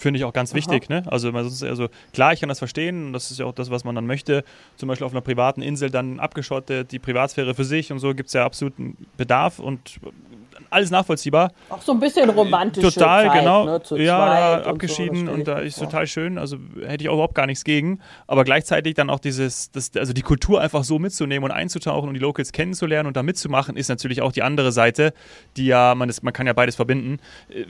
Finde 0.00 0.16
ich 0.16 0.24
auch 0.24 0.32
ganz 0.32 0.52
Aha. 0.52 0.56
wichtig. 0.56 0.88
Ne? 0.88 1.02
Also, 1.08 1.30
also 1.30 1.88
klar, 2.14 2.32
ich 2.32 2.40
kann 2.40 2.48
das 2.48 2.58
verstehen 2.58 3.08
und 3.08 3.12
das 3.12 3.30
ist 3.30 3.38
ja 3.38 3.44
auch 3.44 3.52
das, 3.52 3.70
was 3.70 3.84
man 3.84 3.94
dann 3.94 4.06
möchte. 4.06 4.44
Zum 4.78 4.88
Beispiel 4.88 5.04
auf 5.04 5.12
einer 5.12 5.20
privaten 5.20 5.60
Insel 5.60 5.90
dann 5.90 6.18
abgeschottet, 6.18 6.90
die 6.90 6.98
Privatsphäre 6.98 7.54
für 7.54 7.64
sich 7.64 7.92
und 7.92 7.98
so 7.98 8.14
gibt 8.14 8.28
es 8.28 8.32
ja 8.32 8.46
absoluten 8.46 8.96
Bedarf 9.18 9.58
und 9.58 10.00
alles 10.68 10.90
nachvollziehbar. 10.90 11.52
Auch 11.68 11.82
so 11.82 11.92
ein 11.92 12.00
bisschen 12.00 12.30
romantisch. 12.30 12.82
Total, 12.82 13.26
Zeit, 13.26 13.38
genau. 13.40 13.64
Ne, 13.64 13.80
ja, 14.02 14.62
abgeschieden 14.62 15.20
und, 15.20 15.26
so, 15.26 15.32
und 15.32 15.48
da 15.48 15.58
ist 15.58 15.78
ja. 15.78 15.86
total 15.86 16.06
schön. 16.06 16.38
Also 16.38 16.56
hätte 16.84 17.04
ich 17.04 17.08
auch 17.08 17.14
überhaupt 17.14 17.34
gar 17.34 17.46
nichts 17.46 17.64
gegen. 17.64 18.00
Aber 18.26 18.44
gleichzeitig 18.44 18.94
dann 18.94 19.10
auch 19.10 19.18
dieses, 19.18 19.70
das, 19.70 19.90
also 19.96 20.12
die 20.12 20.22
Kultur 20.22 20.60
einfach 20.60 20.84
so 20.84 20.98
mitzunehmen 20.98 21.44
und 21.44 21.50
einzutauchen 21.50 22.08
und 22.08 22.14
die 22.14 22.20
Locals 22.20 22.52
kennenzulernen 22.52 23.06
und 23.06 23.16
da 23.16 23.22
mitzumachen, 23.22 23.76
ist 23.76 23.88
natürlich 23.88 24.22
auch 24.22 24.32
die 24.32 24.42
andere 24.42 24.72
Seite, 24.72 25.12
die 25.56 25.66
ja, 25.66 25.94
man, 25.94 26.08
ist, 26.08 26.22
man 26.22 26.32
kann 26.32 26.46
ja 26.46 26.52
beides 26.52 26.76
verbinden, 26.76 27.18
äh, 27.48 27.64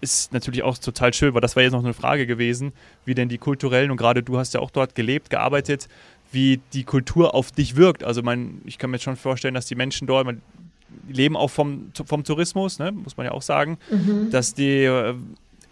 ist 0.00 0.32
natürlich 0.32 0.62
auch 0.62 0.78
total 0.78 1.12
schön, 1.14 1.34
weil 1.34 1.40
das 1.40 1.56
war 1.56 1.62
jetzt 1.62 1.72
noch 1.72 1.84
eine 1.84 1.94
Frage 1.94 2.26
gewesen, 2.26 2.72
wie 3.04 3.14
denn 3.14 3.28
die 3.28 3.38
kulturellen 3.38 3.90
und 3.90 3.96
gerade 3.96 4.22
du 4.22 4.38
hast 4.38 4.54
ja 4.54 4.60
auch 4.60 4.70
dort 4.70 4.94
gelebt, 4.94 5.30
gearbeitet, 5.30 5.88
wie 6.34 6.60
die 6.72 6.84
Kultur 6.84 7.34
auf 7.34 7.52
dich 7.52 7.76
wirkt. 7.76 8.04
Also 8.04 8.22
mein, 8.22 8.60
ich 8.64 8.78
kann 8.78 8.90
mir 8.90 8.98
schon 8.98 9.16
vorstellen, 9.16 9.54
dass 9.54 9.66
die 9.66 9.76
Menschen 9.76 10.06
dort, 10.06 10.26
man, 10.26 10.42
leben 11.08 11.36
auch 11.36 11.50
vom, 11.50 11.90
vom 12.06 12.24
Tourismus, 12.24 12.78
ne, 12.78 12.92
muss 12.92 13.16
man 13.16 13.26
ja 13.26 13.32
auch 13.32 13.42
sagen, 13.42 13.78
mhm. 13.90 14.30
dass 14.30 14.54
die 14.54 14.84
äh, 14.84 15.14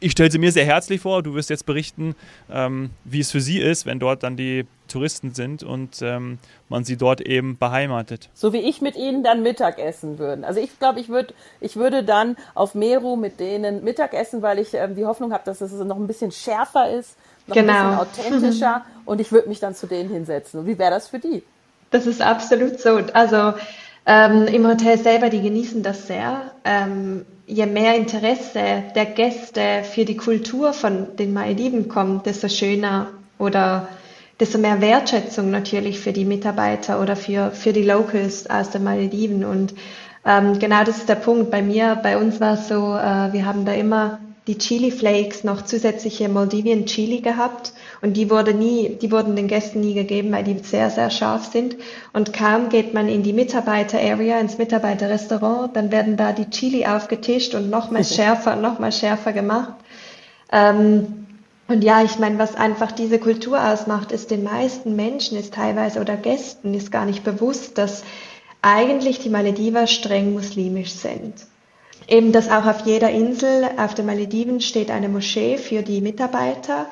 ich 0.03 0.13
stelle 0.13 0.31
sie 0.31 0.39
mir 0.39 0.51
sehr 0.51 0.65
herzlich 0.65 1.01
vor. 1.01 1.23
Du 1.23 1.35
wirst 1.35 1.49
jetzt 1.49 1.65
berichten, 1.65 2.17
ähm, 2.51 2.91
wie 3.05 3.21
es 3.21 3.31
für 3.31 3.41
sie 3.41 3.61
ist, 3.61 3.87
wenn 3.87 4.01
dort 4.01 4.25
dann 4.25 4.37
die 4.37 4.67
Touristen 4.89 5.33
sind 5.33 5.63
und 5.63 6.03
ähm, 6.03 6.39
man 6.69 6.85
sie 6.85 6.97
dort 6.97 7.21
eben 7.21 7.57
beheimatet. 7.57 8.29
So 8.35 8.53
wie 8.53 8.59
ich 8.59 8.83
mit 8.83 8.97
ihnen 8.97 9.23
dann 9.23 9.43
Mittag 9.43 9.79
essen 9.79 10.19
würde. 10.19 10.45
Also 10.47 10.61
ich 10.61 10.77
glaube, 10.79 10.99
ich, 11.01 11.09
würd, 11.09 11.35
ich 11.61 11.77
würde 11.77 12.03
dann 12.03 12.37
auf 12.55 12.75
Meru 12.75 13.17
mit 13.17 13.39
denen 13.39 13.85
Mittag 13.85 14.13
essen, 14.13 14.43
weil 14.43 14.59
ich 14.59 14.75
ähm, 14.75 14.97
die 14.97 15.07
Hoffnung 15.07 15.33
habe, 15.33 15.45
dass 15.45 15.61
es 15.61 15.73
noch 15.73 15.97
ein 15.97 16.09
bisschen 16.09 16.33
schärfer 16.33 16.91
ist, 16.91 17.17
noch 17.47 17.55
genau. 17.55 17.73
ein 17.73 18.09
bisschen 18.09 18.35
authentischer 18.35 18.85
und 19.05 19.21
ich 19.21 19.31
würde 19.31 19.49
mich 19.49 19.61
dann 19.61 19.75
zu 19.75 19.87
denen 19.87 20.11
hinsetzen. 20.11 20.61
Und 20.61 20.67
wie 20.67 20.79
wäre 20.79 20.91
das 20.91 21.09
für 21.09 21.21
die? 21.21 21.45
Das 21.93 22.07
ist 22.07 22.21
absolut 22.21 22.81
so. 22.81 23.01
Also 23.13 23.55
ähm, 24.05 24.47
Im 24.47 24.67
Hotel 24.67 24.99
selber, 24.99 25.31
die 25.31 25.43
genießen 25.43 25.83
das 25.83 26.07
sehr. 26.07 26.51
Ähm, 26.65 27.25
je 27.47 27.67
mehr 27.67 27.97
Interesse 27.97 28.83
der 28.95 29.07
Gäste 29.07 29.85
für 29.85 30.05
die 30.05 30.17
Kultur 30.17 30.73
von 30.73 31.17
den 31.17 31.33
Malediven 31.33 31.89
kommt, 31.89 32.27
desto 32.27 32.49
schöner 32.49 33.09
oder 33.39 33.89
desto 34.41 34.59
mehr 34.59 34.81
Wertschätzung 34.81 35.51
natürlich 35.51 36.01
für 36.01 36.13
die 36.13 36.25
Mitarbeiter 36.25 37.01
oder 37.01 37.15
für, 37.15 37.53
für 37.53 37.73
die 37.73 37.85
Locals 37.85 38.51
aus 38.51 38.71
den 38.71 38.83
Malediven. 38.83 39.45
Und 39.45 39.75
ähm, 40.25 40.59
genau 40.59 40.83
das 40.83 40.99
ist 40.99 41.09
der 41.09 41.17
Punkt. 41.17 41.51
Bei 41.53 41.63
mir, 41.63 41.97
bei 42.03 42.17
uns 42.17 42.41
war 42.41 42.55
es 42.55 42.69
so, 42.69 42.95
äh, 42.97 43.33
wir 43.33 43.47
haben 43.47 43.65
da 43.65 43.73
immer 43.73 44.19
die 44.49 44.59
Chili 44.59 44.91
Flakes 44.91 45.45
noch 45.45 45.63
zusätzliche 45.63 46.29
Maldivian 46.29 46.87
Chili 46.87 47.21
gehabt 47.21 47.73
und 48.03 48.17
die 48.17 48.29
wurde 48.31 48.53
nie, 48.53 48.99
die 49.01 49.13
wurden 49.13 49.37
den 49.37 49.47
Gästen 49.47 49.81
nie 49.81 49.95
gegeben, 49.95 50.33
weil 50.33 50.43
die 50.43 50.59
sehr, 50.59 50.91
sehr 50.91 51.09
scharf 51.09 51.53
sind. 51.53 51.77
Und 52.13 52.33
kaum 52.33 52.69
geht 52.69 52.95
man 52.95 53.09
in 53.09 53.23
die 53.23 53.33
Mitarbeiter-Area, 53.33 54.41
ins 54.41 54.59
Mitarbeiterrestaurant, 54.59 55.77
dann 55.77 55.93
werden 55.93 56.17
da 56.17 56.33
die 56.33 56.51
Chili 56.51 56.85
aufgetischt 56.85 57.55
und 57.55 57.71
nochmal 57.71 58.05
schärfer, 58.05 58.57
nochmal 58.57 58.91
schärfer 58.91 59.33
gemacht. 59.33 59.75
Ähm, 60.51 61.27
und 61.69 61.85
ja, 61.85 62.03
ich 62.03 62.19
meine, 62.19 62.41
was 62.41 62.57
einfach 62.57 62.91
diese 62.91 63.21
Kultur 63.21 63.65
ausmacht, 63.65 64.11
ist 64.11 64.33
den 64.33 64.43
meisten 64.43 64.97
Menschen, 64.97 65.39
ist 65.39 65.55
teilweise 65.55 66.01
oder 66.01 66.17
Gästen, 66.17 66.75
ist 66.75 66.91
gar 66.91 67.07
nicht 67.07 67.23
bewusst, 67.23 67.79
dass 67.79 68.03
eigentlich 68.63 69.21
die 69.21 69.31
Malediver 69.31 69.87
streng 69.87 70.33
muslimisch 70.33 70.91
sind. 70.91 71.35
Eben, 72.09 72.33
dass 72.33 72.51
auch 72.51 72.67
auf 72.67 72.85
jeder 72.85 73.11
Insel 73.11 73.65
auf 73.77 73.95
den 73.95 74.07
Malediven 74.07 74.61
steht 74.61 74.91
eine 74.91 75.09
Moschee 75.09 75.57
für 75.57 75.83
die 75.83 76.01
Mitarbeiter, 76.01 76.87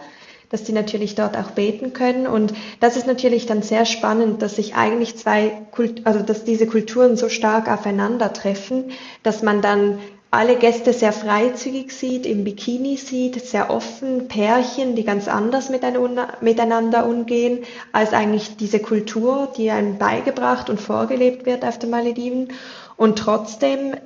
dass 0.50 0.64
die 0.64 0.72
natürlich 0.72 1.14
dort 1.14 1.36
auch 1.36 1.52
beten 1.52 1.92
können. 1.92 2.26
Und 2.26 2.52
das 2.80 2.96
ist 2.96 3.06
natürlich 3.06 3.46
dann 3.46 3.62
sehr 3.62 3.86
spannend, 3.86 4.42
dass 4.42 4.56
sich 4.56 4.74
eigentlich 4.74 5.16
zwei, 5.16 5.52
Kult 5.70 6.06
also 6.06 6.20
dass 6.20 6.44
diese 6.44 6.66
Kulturen 6.66 7.16
so 7.16 7.28
stark 7.28 7.70
aufeinandertreffen, 7.70 8.90
dass 9.22 9.42
man 9.42 9.62
dann 9.62 9.98
alle 10.32 10.56
Gäste 10.56 10.92
sehr 10.92 11.12
freizügig 11.12 11.90
sieht, 11.92 12.24
im 12.24 12.44
Bikini 12.44 12.96
sieht, 12.96 13.44
sehr 13.44 13.68
offen, 13.68 14.28
Pärchen, 14.28 14.94
die 14.94 15.04
ganz 15.04 15.26
anders 15.26 15.70
miteinander 15.70 17.06
umgehen, 17.06 17.64
als 17.92 18.12
eigentlich 18.12 18.56
diese 18.56 18.78
Kultur, 18.78 19.52
die 19.56 19.70
einem 19.70 19.98
beigebracht 19.98 20.70
und 20.70 20.80
vorgelebt 20.80 21.46
wird 21.46 21.64
auf 21.64 21.80
den 21.80 21.90
Malediven. 21.90 22.52
Und 22.96 23.18
trotzdem 23.18 23.96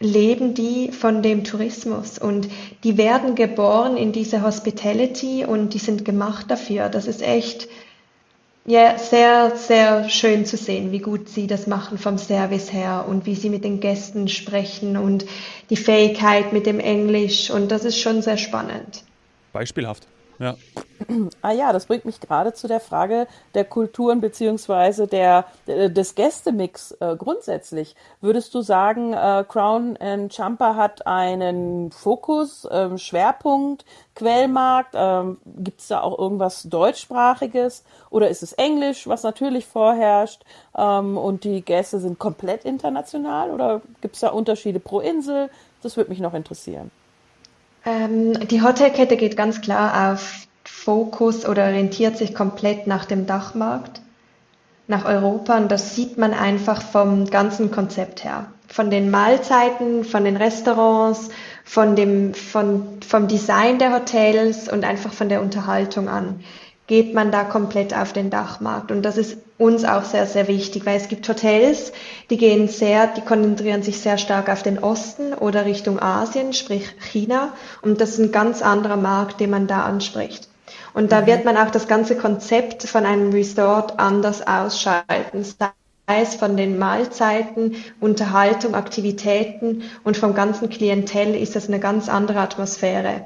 leben 0.00 0.54
die 0.54 0.90
von 0.92 1.22
dem 1.22 1.44
Tourismus 1.44 2.18
und 2.18 2.48
die 2.82 2.98
werden 2.98 3.34
geboren 3.34 3.96
in 3.96 4.12
diese 4.12 4.42
Hospitality 4.42 5.44
und 5.44 5.74
die 5.74 5.78
sind 5.78 6.04
gemacht 6.04 6.50
dafür. 6.50 6.88
Das 6.88 7.06
ist 7.06 7.22
echt 7.22 7.68
ja, 8.66 8.98
sehr, 8.98 9.56
sehr 9.56 10.08
schön 10.08 10.46
zu 10.46 10.56
sehen, 10.56 10.90
wie 10.90 10.98
gut 10.98 11.28
sie 11.28 11.46
das 11.46 11.66
machen 11.66 11.98
vom 11.98 12.16
Service 12.16 12.72
her 12.72 13.04
und 13.08 13.26
wie 13.26 13.34
sie 13.34 13.50
mit 13.50 13.62
den 13.62 13.80
Gästen 13.80 14.28
sprechen 14.28 14.96
und 14.96 15.26
die 15.70 15.76
Fähigkeit 15.76 16.52
mit 16.52 16.66
dem 16.66 16.80
Englisch 16.80 17.50
und 17.50 17.70
das 17.70 17.84
ist 17.84 18.00
schon 18.00 18.22
sehr 18.22 18.38
spannend. 18.38 19.04
Beispielhaft. 19.52 20.06
Ja. 20.38 20.56
Ah 21.42 21.52
ja, 21.52 21.72
das 21.72 21.86
bringt 21.86 22.04
mich 22.04 22.20
gerade 22.20 22.54
zu 22.54 22.66
der 22.66 22.80
Frage 22.80 23.26
der 23.54 23.64
Kulturen 23.64 24.20
beziehungsweise 24.20 25.06
der, 25.06 25.44
äh, 25.66 25.90
des 25.90 26.14
Gästemix 26.14 26.92
äh, 26.92 27.16
grundsätzlich. 27.16 27.94
Würdest 28.20 28.54
du 28.54 28.62
sagen, 28.62 29.12
äh, 29.12 29.44
Crown 29.46 29.96
and 29.98 30.32
Champa 30.32 30.76
hat 30.76 31.06
einen 31.06 31.90
Fokus, 31.90 32.66
ähm, 32.70 32.96
Schwerpunkt, 32.96 33.84
Quellmarkt? 34.14 34.94
Ähm, 34.94 35.38
Gibt 35.44 35.80
es 35.80 35.88
da 35.88 36.00
auch 36.00 36.18
irgendwas 36.18 36.62
deutschsprachiges 36.62 37.84
oder 38.10 38.28
ist 38.28 38.42
es 38.42 38.52
Englisch, 38.54 39.06
was 39.06 39.22
natürlich 39.24 39.66
vorherrscht 39.66 40.42
ähm, 40.76 41.18
und 41.18 41.44
die 41.44 41.62
Gäste 41.62 41.98
sind 41.98 42.18
komplett 42.18 42.64
international 42.64 43.50
oder 43.50 43.82
gibt 44.00 44.14
es 44.14 44.20
da 44.20 44.28
Unterschiede 44.28 44.80
pro 44.80 45.00
Insel? 45.00 45.50
Das 45.82 45.96
würde 45.96 46.10
mich 46.10 46.20
noch 46.20 46.34
interessieren. 46.34 46.90
Ähm, 47.86 48.48
die 48.48 48.62
Hotelkette 48.62 49.16
geht 49.16 49.36
ganz 49.36 49.60
klar 49.60 50.12
auf 50.12 50.46
Fokus 50.64 51.46
oder 51.46 51.64
orientiert 51.64 52.16
sich 52.16 52.34
komplett 52.34 52.86
nach 52.86 53.04
dem 53.04 53.26
Dachmarkt, 53.26 54.00
nach 54.86 55.04
Europa 55.04 55.56
und 55.56 55.70
das 55.70 55.94
sieht 55.94 56.18
man 56.18 56.32
einfach 56.32 56.82
vom 56.82 57.26
ganzen 57.26 57.70
Konzept 57.70 58.24
her. 58.24 58.46
Von 58.68 58.90
den 58.90 59.10
Mahlzeiten, 59.10 60.04
von 60.04 60.24
den 60.24 60.36
Restaurants, 60.36 61.28
von 61.64 61.96
dem, 61.96 62.34
von, 62.34 63.00
vom 63.06 63.28
Design 63.28 63.78
der 63.78 63.94
Hotels 63.94 64.68
und 64.68 64.84
einfach 64.84 65.12
von 65.12 65.28
der 65.28 65.42
Unterhaltung 65.42 66.08
an 66.08 66.40
geht 66.86 67.14
man 67.14 67.30
da 67.30 67.44
komplett 67.44 67.96
auf 67.96 68.12
den 68.12 68.30
Dachmarkt. 68.30 68.90
Und 68.90 69.02
das 69.02 69.16
ist 69.16 69.38
uns 69.56 69.84
auch 69.84 70.04
sehr, 70.04 70.26
sehr 70.26 70.48
wichtig, 70.48 70.84
weil 70.84 70.96
es 70.96 71.08
gibt 71.08 71.28
Hotels, 71.28 71.92
die 72.30 72.36
gehen 72.36 72.68
sehr, 72.68 73.06
die 73.06 73.20
konzentrieren 73.20 73.82
sich 73.82 74.00
sehr 74.00 74.18
stark 74.18 74.48
auf 74.48 74.62
den 74.62 74.78
Osten 74.78 75.32
oder 75.32 75.64
Richtung 75.64 76.00
Asien, 76.00 76.52
sprich 76.52 76.88
China. 77.12 77.52
Und 77.80 78.00
das 78.00 78.10
ist 78.10 78.18
ein 78.18 78.32
ganz 78.32 78.62
anderer 78.62 78.96
Markt, 78.96 79.40
den 79.40 79.50
man 79.50 79.66
da 79.66 79.84
anspricht. 79.84 80.48
Und 80.92 81.12
da 81.12 81.22
mhm. 81.22 81.26
wird 81.26 81.44
man 81.44 81.56
auch 81.56 81.70
das 81.70 81.86
ganze 81.86 82.16
Konzept 82.16 82.82
von 82.84 83.06
einem 83.06 83.30
Resort 83.32 83.98
anders 83.98 84.46
ausschalten. 84.46 85.44
Sei 85.44 85.70
es 86.06 86.34
von 86.34 86.56
den 86.56 86.78
Mahlzeiten, 86.78 87.76
Unterhaltung, 88.00 88.74
Aktivitäten 88.74 89.82
und 90.02 90.16
vom 90.16 90.34
ganzen 90.34 90.68
Klientel 90.68 91.34
ist 91.34 91.56
das 91.56 91.68
eine 91.68 91.80
ganz 91.80 92.08
andere 92.08 92.40
Atmosphäre. 92.40 93.22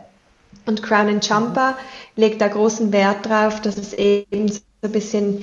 Und 0.66 0.82
Crown 0.82 1.08
and 1.08 1.28
Jumper 1.28 1.76
legt 2.14 2.40
da 2.40 2.48
großen 2.48 2.92
Wert 2.92 3.26
drauf, 3.26 3.60
dass 3.60 3.78
es 3.78 3.94
eben 3.94 4.48
so 4.48 4.60
ein 4.82 4.92
bisschen 4.92 5.42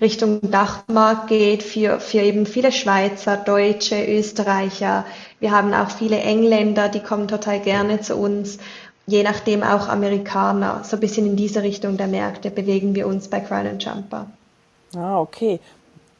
Richtung 0.00 0.50
Dachmarkt 0.50 1.28
geht 1.28 1.62
für, 1.62 2.00
für 2.00 2.20
eben 2.20 2.46
viele 2.46 2.72
Schweizer, 2.72 3.36
Deutsche, 3.36 4.04
Österreicher. 4.04 5.04
Wir 5.40 5.52
haben 5.52 5.72
auch 5.74 5.90
viele 5.90 6.18
Engländer, 6.18 6.88
die 6.88 7.00
kommen 7.00 7.28
total 7.28 7.60
gerne 7.60 8.00
zu 8.00 8.16
uns. 8.16 8.58
Je 9.06 9.22
nachdem 9.22 9.62
auch 9.62 9.88
Amerikaner. 9.88 10.82
So 10.84 10.96
ein 10.96 11.00
bisschen 11.00 11.26
in 11.26 11.36
diese 11.36 11.62
Richtung 11.62 11.96
der 11.96 12.06
Märkte 12.06 12.50
bewegen 12.50 12.94
wir 12.94 13.06
uns 13.06 13.28
bei 13.28 13.40
Crown 13.40 13.66
and 13.66 13.84
Jumper. 13.84 14.26
Ah, 14.96 15.20
okay. 15.20 15.60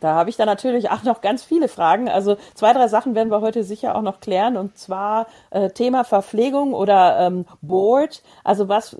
Da 0.04 0.16
habe 0.16 0.28
ich 0.28 0.36
dann 0.36 0.44
natürlich 0.44 0.90
auch 0.90 1.02
noch 1.02 1.22
ganz 1.22 1.42
viele 1.42 1.66
Fragen. 1.66 2.10
Also 2.10 2.36
zwei, 2.52 2.74
drei 2.74 2.88
Sachen 2.88 3.14
werden 3.14 3.30
wir 3.30 3.40
heute 3.40 3.64
sicher 3.64 3.96
auch 3.96 4.02
noch 4.02 4.20
klären. 4.20 4.58
Und 4.58 4.76
zwar 4.76 5.28
äh, 5.48 5.70
Thema 5.70 6.04
Verpflegung 6.04 6.74
oder 6.74 7.20
ähm, 7.20 7.46
Board. 7.62 8.22
Also 8.44 8.68
was 8.68 8.98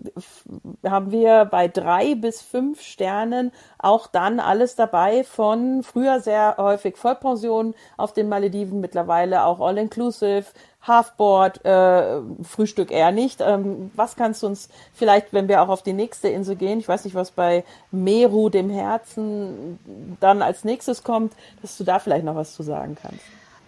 haben 0.83 1.12
wir 1.12 1.44
bei 1.44 1.68
drei 1.68 2.14
bis 2.14 2.40
fünf 2.40 2.80
Sternen 2.80 3.52
auch 3.85 4.07
dann 4.07 4.41
alles 4.41 4.76
dabei 4.76 5.25
von 5.25 5.83
früher 5.83 6.21
sehr 6.21 6.57
häufig 6.59 6.97
Vollpension 6.97 7.75
auf 7.97 8.12
den 8.12 8.29
Malediven, 8.29 8.81
mittlerweile 8.81 9.45
auch 9.45 9.61
All-Inclusive, 9.61 10.47
Halfboard, 10.83 11.64
äh, 11.64 12.21
Frühstück 12.43 12.91
eher 12.91 13.12
nicht. 13.12 13.41
Ähm, 13.41 13.91
was 13.95 14.17
kannst 14.17 14.43
du 14.43 14.49
uns 14.49 14.69
vielleicht, 14.95 15.33
wenn 15.33 15.49
wir 15.49 15.62
auch 15.62 15.69
auf 15.69 15.83
die 15.83 15.93
nächste 15.93 16.29
Insel 16.29 16.57
gehen, 16.57 16.79
ich 16.79 16.88
weiß 16.88 17.05
nicht, 17.05 17.14
was 17.14 17.31
bei 17.31 17.64
Meru, 17.91 18.49
dem 18.50 18.71
Herzen, 18.71 19.79
dann 20.21 20.43
als 20.43 20.64
nächstes 20.64 21.03
kommt, 21.05 21.33
dass 21.62 21.76
du 21.79 21.85
da 21.85 21.99
vielleicht 21.99 22.25
noch 22.25 22.37
was 22.37 22.55
zu 22.55 22.62
sagen 22.62 22.97
kannst? 23.00 23.21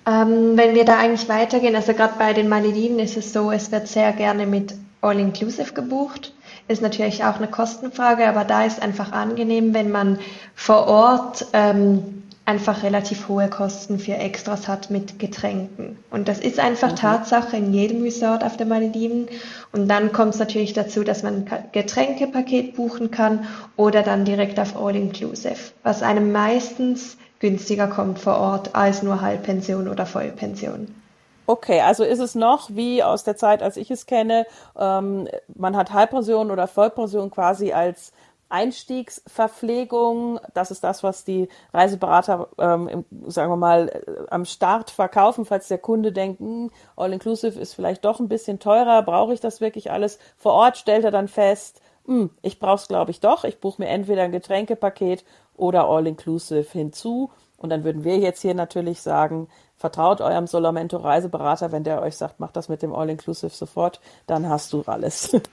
Ähm, 0.07 0.57
wenn 0.57 0.75
wir 0.75 0.85
da 0.85 0.99
eigentlich 0.99 1.29
weitergehen, 1.29 1.75
also 1.75 1.93
gerade 1.93 2.15
bei 2.19 2.33
den 2.33 2.49
Malediven 2.49 2.99
ist 2.99 3.17
es 3.17 3.33
so, 3.33 3.51
es 3.51 3.73
wird 3.73 3.89
sehr 3.89 4.13
gerne 4.13 4.47
mit 4.47 4.75
All-Inclusive 5.01 5.73
gebucht. 5.73 6.33
Ist 6.69 6.83
natürlich 6.83 7.25
auch 7.25 7.37
eine 7.37 7.49
Kostenfrage, 7.49 8.29
aber 8.29 8.45
da 8.45 8.65
ist 8.65 8.83
einfach 8.83 9.13
angenehm, 9.13 9.73
wenn 9.73 9.91
man 9.91 10.19
vor 10.55 10.89
Ort 10.89 11.47
ähm, 11.53 12.25
einfach 12.47 12.85
relativ 12.85 13.29
hohe 13.29 13.51
Kosten 13.51 13.99
für 13.99 14.15
Extras 14.15 14.69
hat 14.69 14.89
mit 14.89 15.19
Getränken. 15.19 15.99
Und 16.11 16.29
das 16.29 16.39
ist 16.39 16.61
einfach 16.61 16.93
mhm. 16.93 16.97
Tatsache 16.97 17.57
in 17.57 17.75
jedem 17.75 18.03
Resort 18.03 18.45
auf 18.45 18.57
der 18.57 18.67
Malediven. 18.67 19.27
Und 19.73 19.89
dann 19.89 20.13
kommt 20.13 20.35
es 20.35 20.41
natürlich 20.41 20.73
dazu, 20.73 21.03
dass 21.03 21.25
man 21.25 21.49
ein 21.49 21.65
Getränkepaket 21.73 22.77
buchen 22.77 23.11
kann 23.11 23.47
oder 23.77 24.03
dann 24.03 24.25
direkt 24.25 24.61
auf 24.61 24.81
All 24.81 24.95
Inclusive, 24.95 25.73
was 25.83 26.03
einem 26.03 26.31
meistens 26.31 27.17
günstiger 27.41 27.89
kommt 27.89 28.21
vor 28.21 28.39
Ort 28.39 28.75
als 28.75 29.03
nur 29.03 29.21
Halbpension 29.21 29.89
oder 29.89 30.07
Vollpension. 30.07 30.87
Okay, 31.47 31.81
also 31.81 32.03
ist 32.03 32.19
es 32.19 32.35
noch 32.35 32.71
wie 32.71 33.03
aus 33.05 33.23
der 33.23 33.37
Zeit, 33.37 33.63
als 33.63 33.77
ich 33.77 33.91
es 33.91 34.07
kenne, 34.07 34.47
ähm, 34.77 35.29
man 35.55 35.77
hat 35.77 35.93
Halbpension 35.93 36.51
oder 36.51 36.67
Vollpension 36.67 37.31
quasi 37.31 37.73
als 37.73 38.13
Einstiegsverpflegung, 38.49 40.41
das 40.55 40.71
ist 40.71 40.85
das, 40.85 41.03
was 41.03 41.25
die 41.25 41.49
Reiseberater, 41.73 42.49
ähm, 42.59 42.89
im, 42.89 43.05
sagen 43.31 43.51
wir 43.51 43.57
mal, 43.57 43.89
äh, 43.89 44.31
am 44.31 44.45
Start 44.45 44.91
verkaufen, 44.91 45.45
falls 45.45 45.69
der 45.69 45.79
Kunde 45.79 46.13
denkt, 46.13 46.41
hm, 46.41 46.71
All-Inclusive 46.97 47.59
ist 47.59 47.75
vielleicht 47.75 48.05
doch 48.05 48.21
ein 48.21 48.29
bisschen 48.29 48.59
teurer, 48.59 49.03
brauche 49.03 49.35
ich 49.35 49.41
das 49.41 49.61
wirklich 49.61 49.91
alles? 49.91 50.19
Vor 50.37 50.53
Ort 50.53 50.77
stellt 50.77 51.05
er 51.05 51.11
dann 51.11 51.29
fest, 51.29 51.81
hm, 52.07 52.31
ich 52.43 52.59
brauche 52.61 52.77
es, 52.77 52.89
glaube 52.89 53.11
ich, 53.11 53.21
doch, 53.21 53.45
ich 53.45 53.61
buche 53.61 53.83
mir 53.83 53.89
entweder 53.89 54.23
ein 54.23 54.33
Getränkepaket 54.33 55.25
oder 55.57 55.89
All-Inclusive 55.89 56.71
hinzu. 56.71 57.31
Und 57.59 57.71
dann 57.71 57.85
würden 57.85 58.05
wir 58.05 58.19
jetzt 58.19 58.43
hier 58.43 58.55
natürlich 58.55 59.01
sagen, 59.01 59.49
vertraut 59.77 60.21
eurem 60.21 60.47
Solamento 60.47 60.97
Reiseberater, 60.97 61.73
wenn 61.73 61.85
der 61.85 62.03
euch 62.03 62.17
sagt, 62.17 62.41
macht 62.41 62.57
das 62.57 62.69
mit 62.69 62.83
dem 62.83 62.95
All-Inclusive 62.95 63.55
sofort, 63.55 64.01
dann 64.27 64.49
hast 64.49 64.73
du 64.73 64.83
alles. 64.87 65.37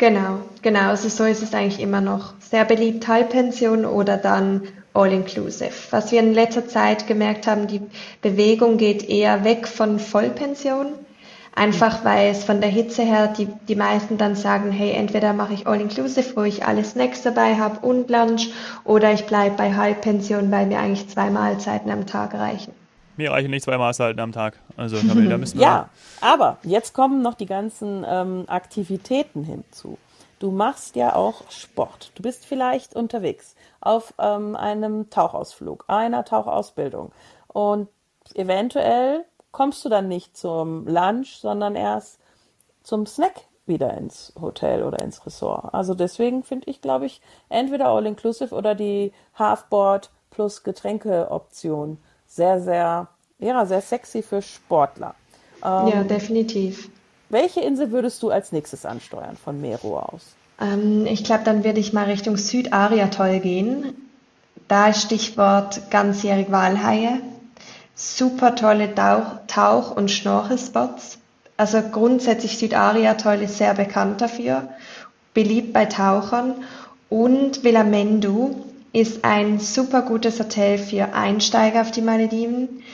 Genau, 0.00 0.38
genau. 0.62 0.90
Also 0.90 1.08
so 1.08 1.24
ist 1.24 1.42
es 1.42 1.52
eigentlich 1.54 1.80
immer 1.80 2.00
noch. 2.00 2.34
Sehr 2.38 2.64
beliebt 2.64 3.08
Halbpension 3.08 3.84
oder 3.84 4.16
dann 4.16 4.62
All-Inclusive. 4.94 5.72
Was 5.90 6.12
wir 6.12 6.20
in 6.20 6.34
letzter 6.34 6.68
Zeit 6.68 7.08
gemerkt 7.08 7.48
haben, 7.48 7.66
die 7.66 7.82
Bewegung 8.22 8.76
geht 8.76 9.08
eher 9.08 9.42
weg 9.42 9.66
von 9.66 9.98
Vollpension. 9.98 10.92
Einfach 11.58 12.04
weil 12.04 12.30
es 12.30 12.44
von 12.44 12.60
der 12.60 12.70
Hitze 12.70 13.02
her 13.02 13.26
die, 13.26 13.46
die 13.66 13.74
meisten 13.74 14.16
dann 14.16 14.36
sagen, 14.36 14.70
hey, 14.70 14.92
entweder 14.92 15.32
mache 15.32 15.54
ich 15.54 15.66
All-Inclusive, 15.66 16.36
wo 16.36 16.42
ich 16.42 16.64
alle 16.64 16.84
Snacks 16.84 17.22
dabei 17.22 17.56
habe 17.56 17.84
und 17.84 18.08
Lunch, 18.08 18.50
oder 18.84 19.12
ich 19.12 19.26
bleibe 19.26 19.56
bei 19.56 19.74
Halbpension, 19.74 20.52
weil 20.52 20.66
mir 20.66 20.78
eigentlich 20.78 21.08
zwei 21.08 21.30
Mahlzeiten 21.30 21.90
am 21.90 22.06
Tag 22.06 22.34
reichen. 22.34 22.72
Mir 23.16 23.32
reichen 23.32 23.50
nicht 23.50 23.64
zwei 23.64 23.76
Mahlzeiten 23.76 24.20
am 24.20 24.30
Tag. 24.30 24.60
Also 24.76 24.98
da 24.98 25.36
müssen 25.36 25.58
wir. 25.58 25.66
Ja, 25.66 25.88
aber 26.20 26.58
jetzt 26.62 26.94
kommen 26.94 27.22
noch 27.22 27.34
die 27.34 27.46
ganzen 27.46 28.06
ähm, 28.08 28.44
Aktivitäten 28.46 29.42
hinzu. 29.42 29.98
Du 30.38 30.52
machst 30.52 30.94
ja 30.94 31.16
auch 31.16 31.50
Sport. 31.50 32.12
Du 32.14 32.22
bist 32.22 32.46
vielleicht 32.46 32.94
unterwegs 32.94 33.56
auf 33.80 34.14
ähm, 34.20 34.54
einem 34.54 35.10
Tauchausflug, 35.10 35.86
einer 35.88 36.24
Tauchausbildung. 36.24 37.10
Und 37.48 37.88
eventuell 38.34 39.24
kommst 39.52 39.84
du 39.84 39.88
dann 39.88 40.08
nicht 40.08 40.36
zum 40.36 40.86
Lunch, 40.86 41.38
sondern 41.40 41.74
erst 41.74 42.18
zum 42.82 43.06
Snack 43.06 43.34
wieder 43.66 43.96
ins 43.96 44.32
Hotel 44.40 44.82
oder 44.82 45.00
ins 45.00 45.24
Ressort. 45.26 45.74
Also 45.74 45.94
deswegen 45.94 46.42
finde 46.42 46.70
ich, 46.70 46.80
glaube 46.80 47.06
ich, 47.06 47.20
entweder 47.48 47.88
All-Inclusive 47.88 48.54
oder 48.54 48.74
die 48.74 49.12
Halfboard 49.34 50.10
plus 50.30 50.62
Getränke-Option 50.62 51.98
sehr, 52.26 52.60
sehr, 52.60 53.08
ja, 53.38 53.66
sehr 53.66 53.80
sexy 53.80 54.22
für 54.22 54.42
Sportler. 54.42 55.14
Ähm, 55.64 55.88
ja, 55.88 56.04
definitiv. 56.04 56.90
Welche 57.28 57.60
Insel 57.60 57.92
würdest 57.92 58.22
du 58.22 58.30
als 58.30 58.52
nächstes 58.52 58.86
ansteuern 58.86 59.36
von 59.36 59.60
Meru 59.60 59.96
aus? 59.98 60.34
Ähm, 60.60 61.06
ich 61.06 61.24
glaube, 61.24 61.44
dann 61.44 61.64
würde 61.64 61.80
ich 61.80 61.92
mal 61.92 62.06
Richtung 62.06 62.36
Südariatoll 62.36 63.40
gehen. 63.40 63.94
Da 64.66 64.88
ist 64.88 65.02
Stichwort 65.02 65.90
ganzjährig 65.90 66.50
Walhaie. 66.50 67.20
Super 68.00 68.54
tolle 68.54 68.94
Tauch-, 68.94 69.40
Tauch 69.48 69.90
und 69.90 70.08
Schnorchelspots. 70.08 71.18
Also 71.56 71.82
grundsätzlich 71.82 72.56
Südariatoll 72.56 73.42
ist 73.42 73.58
sehr 73.58 73.74
bekannt 73.74 74.20
dafür, 74.20 74.68
beliebt 75.34 75.72
bei 75.72 75.86
Tauchern. 75.86 76.54
Und 77.08 77.64
Villamendu 77.64 78.64
ist 78.92 79.24
ein 79.24 79.58
super 79.58 80.02
gutes 80.02 80.38
Hotel 80.38 80.78
für 80.78 81.12
Einsteiger 81.12 81.80
auf 81.80 81.90
die 81.90 82.02
Malediven, 82.02 82.84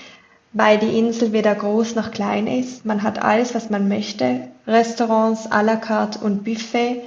weil 0.55 0.79
die 0.79 0.99
Insel 0.99 1.33
weder 1.33 1.55
groß 1.55 1.97
noch 1.97 2.11
klein 2.11 2.47
ist. 2.47 2.87
Man 2.87 3.03
hat 3.03 3.23
alles, 3.23 3.55
was 3.55 3.69
man 3.69 3.89
möchte. 3.89 4.49
Restaurants, 4.67 5.53
à 5.53 5.63
la 5.63 5.77
carte 5.77 6.19
und 6.21 6.45
Buffet, 6.45 7.03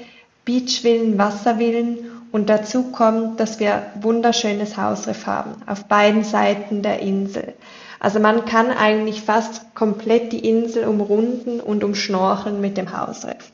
Beachvillen, 0.46 1.18
Wasservillen 1.18 1.98
und 2.32 2.48
dazu 2.48 2.92
kommt, 2.92 3.40
dass 3.40 3.60
wir 3.60 3.88
wunderschönes 4.00 4.78
Hausriff 4.78 5.26
haben 5.26 5.56
auf 5.66 5.86
beiden 5.86 6.24
Seiten 6.24 6.84
der 6.84 7.00
Insel. 7.00 7.56
Also 8.00 8.20
man 8.20 8.46
kann 8.46 8.70
eigentlich 8.72 9.22
fast 9.22 9.74
komplett 9.76 10.32
die 10.32 10.48
Insel 10.48 10.86
umrunden 10.86 11.60
und 11.60 11.84
umschnorcheln 11.84 12.62
mit 12.62 12.78
dem 12.78 12.98
Hausriff. 12.98 13.52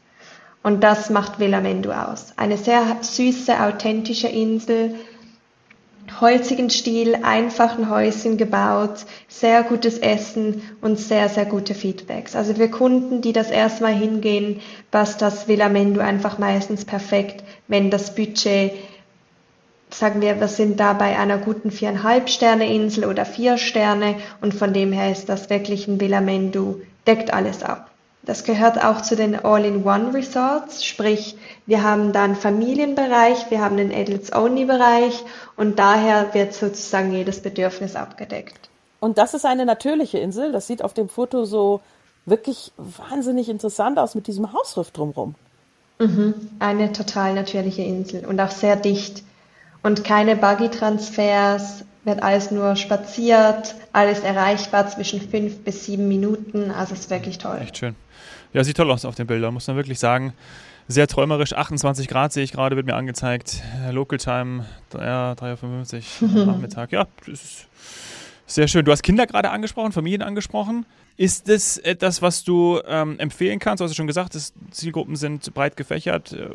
Und 0.63 0.83
das 0.83 1.09
macht 1.09 1.39
Villamendu 1.39 1.91
aus. 1.91 2.33
Eine 2.37 2.57
sehr 2.57 2.97
süße, 3.01 3.61
authentische 3.61 4.29
Insel, 4.29 4.95
holzigen 6.21 6.69
Stil, 6.69 7.19
einfachen 7.23 7.89
Häuschen 7.89 8.37
gebaut, 8.37 9.05
sehr 9.27 9.63
gutes 9.63 9.97
Essen 9.97 10.61
und 10.81 10.99
sehr, 10.99 11.29
sehr 11.29 11.45
gute 11.45 11.73
Feedbacks. 11.73 12.35
Also 12.35 12.53
für 12.53 12.69
Kunden, 12.69 13.21
die 13.21 13.33
das 13.33 13.49
erste 13.49 13.83
Mal 13.83 13.93
hingehen, 13.93 14.61
passt 14.91 15.21
das 15.21 15.47
Villamendo 15.47 16.01
einfach 16.01 16.37
meistens 16.37 16.85
perfekt, 16.85 17.43
wenn 17.67 17.89
das 17.89 18.15
Budget, 18.15 18.71
sagen 19.93 20.21
wir, 20.21 20.39
wir 20.39 20.47
sind 20.47 20.79
da 20.79 20.93
bei 20.93 21.17
einer 21.17 21.37
guten 21.37 21.71
viereinhalb 21.71 22.29
Sterne 22.29 22.73
Insel 22.73 23.05
oder 23.05 23.25
vier 23.25 23.57
Sterne 23.57 24.15
und 24.41 24.53
von 24.53 24.73
dem 24.73 24.91
her 24.91 25.11
ist 25.11 25.29
das 25.29 25.49
wirklich 25.49 25.87
ein 25.87 25.99
Villamendo, 25.99 26.81
deckt 27.05 27.33
alles 27.33 27.63
ab. 27.63 27.89
Das 28.25 28.45
gehört 28.45 28.81
auch 28.81 29.01
zu 29.01 29.17
den 29.17 29.35
All-in-One-Resorts, 29.43 30.85
sprich, 30.85 31.35
wir 31.65 31.83
haben 31.83 32.13
da 32.13 32.23
einen 32.23 32.37
Familienbereich, 32.37 33.51
wir 33.51 33.59
haben 33.59 33.75
den 33.75 33.93
Adults-Only-Bereich 33.93 35.23
und 35.57 35.77
daher 35.77 36.33
wird 36.33 36.53
sozusagen 36.53 37.11
jedes 37.11 37.41
Bedürfnis 37.41 37.97
abgedeckt. 37.97 38.69
Und 39.01 39.17
das 39.17 39.33
ist 39.33 39.45
eine 39.45 39.65
natürliche 39.65 40.19
Insel. 40.19 40.53
Das 40.53 40.67
sieht 40.67 40.81
auf 40.81 40.93
dem 40.93 41.09
Foto 41.09 41.43
so 41.43 41.81
wirklich 42.25 42.71
wahnsinnig 42.77 43.49
interessant 43.49 43.99
aus 43.99 44.15
mit 44.15 44.27
diesem 44.27 44.53
Hausriff 44.53 44.91
drumherum. 44.91 45.35
Mhm, 45.99 46.33
eine 46.59 46.93
total 46.93 47.33
natürliche 47.33 47.81
Insel 47.81 48.25
und 48.25 48.39
auch 48.39 48.51
sehr 48.51 48.77
dicht. 48.77 49.23
Und 49.83 50.03
keine 50.03 50.35
Buggy-Transfers, 50.35 51.83
wird 52.05 52.21
alles 52.21 52.51
nur 52.51 52.75
spaziert, 52.75 53.75
alles 53.93 54.19
erreichbar 54.19 54.87
zwischen 54.87 55.21
fünf 55.21 55.63
bis 55.63 55.85
sieben 55.85 56.07
Minuten. 56.07 56.71
Also 56.71 56.93
es 56.93 57.01
ist 57.01 57.09
wirklich 57.09 57.37
toll. 57.37 57.59
Echt 57.61 57.77
schön. 57.77 57.95
Ja, 58.51 58.63
sieht 58.63 58.77
toll 58.77 58.91
aus 58.91 59.05
auf 59.05 59.15
den 59.15 59.27
Bildern, 59.27 59.53
muss 59.53 59.67
man 59.67 59.77
wirklich 59.77 59.99
sagen. 59.99 60.33
Sehr 60.87 61.07
träumerisch, 61.07 61.53
28 61.53 62.09
Grad 62.09 62.33
sehe 62.33 62.43
ich 62.43 62.51
gerade, 62.51 62.75
wird 62.75 62.85
mir 62.85 62.95
angezeigt. 62.95 63.63
Local 63.91 64.17
Time, 64.17 64.65
ja, 64.93 65.31
3.55 65.33 66.03
Uhr 66.21 66.45
Nachmittag. 66.45 66.91
Ja, 66.91 67.07
das 67.25 67.43
ist 67.43 67.67
sehr 68.45 68.67
schön. 68.67 68.83
Du 68.83 68.91
hast 68.91 69.01
Kinder 69.01 69.25
gerade 69.25 69.49
angesprochen, 69.49 69.93
Familien 69.93 70.21
angesprochen. 70.21 70.85
Ist 71.15 71.47
das 71.47 71.77
etwas, 71.77 72.21
was 72.21 72.43
du 72.43 72.79
ähm, 72.87 73.19
empfehlen 73.19 73.59
kannst? 73.59 73.81
Du 73.81 73.85
hast 73.85 73.91
ja 73.91 73.95
schon 73.95 74.07
gesagt, 74.07 74.35
dass 74.35 74.53
Zielgruppen 74.71 75.15
sind 75.15 75.53
breit 75.53 75.77
gefächert. 75.77 76.33
Äh, 76.33 76.49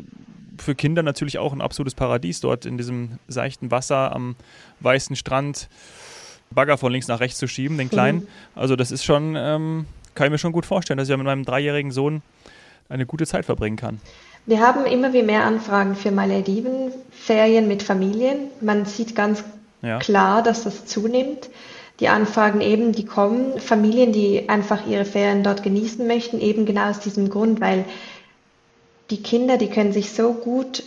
für 0.57 0.75
Kinder 0.75 1.03
natürlich 1.03 1.39
auch 1.39 1.53
ein 1.53 1.61
absolutes 1.61 1.95
Paradies 1.95 2.41
dort 2.41 2.65
in 2.65 2.77
diesem 2.77 3.19
seichten 3.27 3.71
Wasser 3.71 4.13
am 4.13 4.35
weißen 4.81 5.15
Strand. 5.15 5.69
Bagger 6.51 6.77
von 6.77 6.91
links 6.91 7.07
nach 7.07 7.19
rechts 7.19 7.39
zu 7.39 7.47
schieben, 7.47 7.77
den 7.77 7.89
kleinen. 7.89 8.19
Mhm. 8.19 8.27
Also 8.55 8.75
das 8.75 8.91
ist 8.91 9.03
schon, 9.03 9.35
ähm, 9.37 9.85
kann 10.15 10.27
ich 10.27 10.31
mir 10.31 10.37
schon 10.37 10.51
gut 10.51 10.65
vorstellen, 10.65 10.97
dass 10.97 11.07
ich 11.07 11.11
ja 11.11 11.17
mit 11.17 11.25
meinem 11.25 11.45
dreijährigen 11.45 11.91
Sohn 11.91 12.21
eine 12.89 13.05
gute 13.05 13.27
Zeit 13.27 13.45
verbringen 13.45 13.77
kann. 13.77 14.01
Wir 14.45 14.59
haben 14.59 14.85
immer 14.85 15.13
wie 15.13 15.21
mehr 15.21 15.43
Anfragen 15.43 15.95
für 15.95 16.11
Malediven, 16.11 16.91
Ferien 17.11 17.67
mit 17.67 17.83
Familien. 17.83 18.47
Man 18.61 18.85
sieht 18.85 19.15
ganz 19.15 19.43
ja. 19.81 19.99
klar, 19.99 20.41
dass 20.41 20.63
das 20.63 20.85
zunimmt. 20.85 21.49
Die 21.99 22.07
Anfragen 22.07 22.61
eben, 22.61 22.93
die 22.93 23.05
kommen, 23.05 23.59
Familien, 23.59 24.11
die 24.13 24.47
einfach 24.47 24.87
ihre 24.87 25.05
Ferien 25.05 25.43
dort 25.43 25.63
genießen 25.63 26.05
möchten, 26.07 26.39
eben 26.39 26.65
genau 26.65 26.89
aus 26.89 26.99
diesem 26.99 27.29
Grund, 27.29 27.59
weil 27.59 27.85
die 29.09 29.21
Kinder, 29.21 29.57
die 29.57 29.69
können 29.69 29.91
sich 29.91 30.11
so 30.11 30.33
gut 30.33 30.83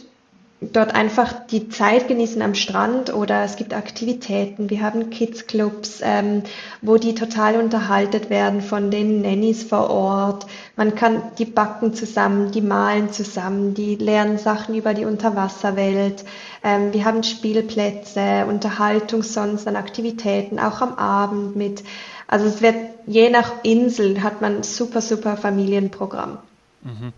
dort 0.72 0.94
einfach 0.94 1.46
die 1.46 1.68
Zeit 1.68 2.08
genießen 2.08 2.40
am 2.42 2.54
Strand 2.54 3.12
oder 3.12 3.44
es 3.44 3.56
gibt 3.56 3.74
Aktivitäten. 3.74 4.70
Wir 4.70 4.82
haben 4.82 5.10
Kids-Clubs, 5.10 6.00
ähm, 6.02 6.42
wo 6.80 6.96
die 6.96 7.14
total 7.14 7.56
unterhaltet 7.56 8.30
werden 8.30 8.60
von 8.60 8.90
den 8.90 9.22
Nannies 9.22 9.64
vor 9.64 9.90
Ort. 9.90 10.46
Man 10.76 10.94
kann, 10.94 11.22
die 11.38 11.44
backen 11.44 11.94
zusammen, 11.94 12.52
die 12.52 12.60
malen 12.60 13.10
zusammen, 13.10 13.74
die 13.74 13.96
lernen 13.96 14.38
Sachen 14.38 14.74
über 14.74 14.94
die 14.94 15.04
Unterwasserwelt. 15.04 16.24
Ähm, 16.62 16.92
wir 16.92 17.04
haben 17.04 17.22
Spielplätze, 17.22 18.46
Unterhaltung 18.48 19.22
sonst 19.22 19.66
an 19.66 19.76
Aktivitäten, 19.76 20.58
auch 20.58 20.80
am 20.80 20.94
Abend 20.94 21.56
mit. 21.56 21.82
Also 22.28 22.46
es 22.46 22.62
wird, 22.62 22.76
je 23.06 23.30
nach 23.30 23.52
Insel 23.62 24.22
hat 24.22 24.40
man 24.40 24.62
super, 24.62 25.00
super 25.00 25.36
Familienprogramm. 25.36 26.38
Mhm. 26.82 27.12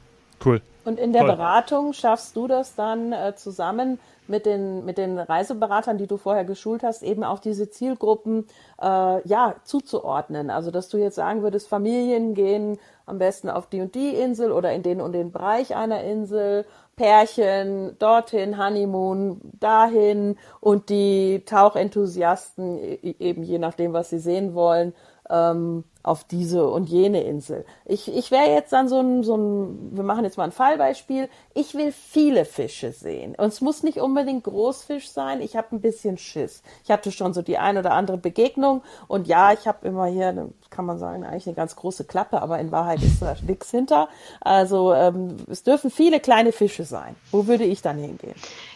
Cool. 0.44 0.60
Und 0.84 1.00
in 1.00 1.12
der 1.12 1.22
Toll. 1.22 1.36
Beratung 1.36 1.92
schaffst 1.92 2.36
du 2.36 2.46
das 2.46 2.74
dann 2.74 3.12
äh, 3.12 3.34
zusammen 3.34 3.98
mit 4.26 4.46
den, 4.46 4.84
mit 4.84 4.98
den 4.98 5.18
Reiseberatern, 5.18 5.98
die 5.98 6.06
du 6.06 6.16
vorher 6.16 6.44
geschult 6.44 6.82
hast, 6.82 7.02
eben 7.02 7.24
auch 7.24 7.38
diese 7.38 7.70
Zielgruppen 7.70 8.46
äh, 8.80 9.28
ja, 9.28 9.56
zuzuordnen. 9.64 10.50
Also 10.50 10.70
dass 10.70 10.88
du 10.88 10.98
jetzt 10.98 11.16
sagen 11.16 11.42
würdest, 11.42 11.68
Familien 11.68 12.34
gehen 12.34 12.78
am 13.06 13.18
besten 13.18 13.50
auf 13.50 13.68
die 13.68 13.80
und 13.80 13.94
die 13.94 14.10
Insel 14.10 14.52
oder 14.52 14.72
in 14.72 14.82
den 14.82 15.00
und 15.00 15.12
den 15.12 15.30
Bereich 15.30 15.74
einer 15.76 16.02
Insel, 16.02 16.64
Pärchen 16.96 17.96
dorthin, 17.98 18.56
Honeymoon 18.56 19.40
dahin 19.60 20.36
und 20.60 20.88
die 20.88 21.42
Tauchenthusiasten 21.44 22.78
e, 22.78 22.94
e, 23.02 23.16
eben 23.18 23.42
je 23.42 23.58
nachdem, 23.58 23.92
was 23.92 24.10
sie 24.10 24.20
sehen 24.20 24.54
wollen, 24.54 24.94
ähm, 25.28 25.84
auf 26.04 26.22
diese 26.22 26.68
und 26.68 26.88
jene 26.88 27.22
Insel. 27.22 27.64
Ich, 27.86 28.14
ich 28.14 28.30
wäre 28.30 28.50
jetzt 28.50 28.72
dann 28.74 28.88
so 28.88 29.00
ein, 29.00 29.24
so 29.24 29.36
ein, 29.36 29.96
wir 29.96 30.04
machen 30.04 30.24
jetzt 30.24 30.36
mal 30.36 30.44
ein 30.44 30.52
Fallbeispiel. 30.52 31.30
Ich 31.54 31.74
will 31.74 31.92
viele 31.92 32.44
Fische 32.44 32.92
sehen. 32.92 33.34
Und 33.34 33.46
es 33.48 33.62
muss 33.62 33.82
nicht 33.82 33.98
unbedingt 33.98 34.44
Großfisch 34.44 35.08
sein. 35.08 35.40
Ich 35.40 35.56
habe 35.56 35.68
ein 35.72 35.80
bisschen 35.80 36.18
Schiss. 36.18 36.62
Ich 36.84 36.90
hatte 36.90 37.10
schon 37.10 37.32
so 37.32 37.40
die 37.40 37.56
ein 37.56 37.78
oder 37.78 37.92
andere 37.92 38.18
Begegnung. 38.18 38.82
Und 39.08 39.26
ja, 39.26 39.54
ich 39.54 39.66
habe 39.66 39.88
immer 39.88 40.04
hier, 40.04 40.50
kann 40.68 40.84
man 40.84 40.98
sagen, 40.98 41.24
eigentlich 41.24 41.46
eine 41.46 41.56
ganz 41.56 41.74
große 41.74 42.04
Klappe, 42.04 42.42
aber 42.42 42.58
in 42.58 42.70
Wahrheit 42.70 43.02
ist 43.02 43.22
da 43.22 43.34
nichts 43.46 43.70
hinter. 43.70 44.08
Also 44.42 44.92
ähm, 44.92 45.38
es 45.50 45.62
dürfen 45.62 45.90
viele 45.90 46.20
kleine 46.20 46.52
Fische 46.52 46.84
sein. 46.84 47.16
Wo 47.30 47.46
würde 47.46 47.64
ich 47.64 47.80
dann 47.80 47.96
hingehen? 47.96 48.34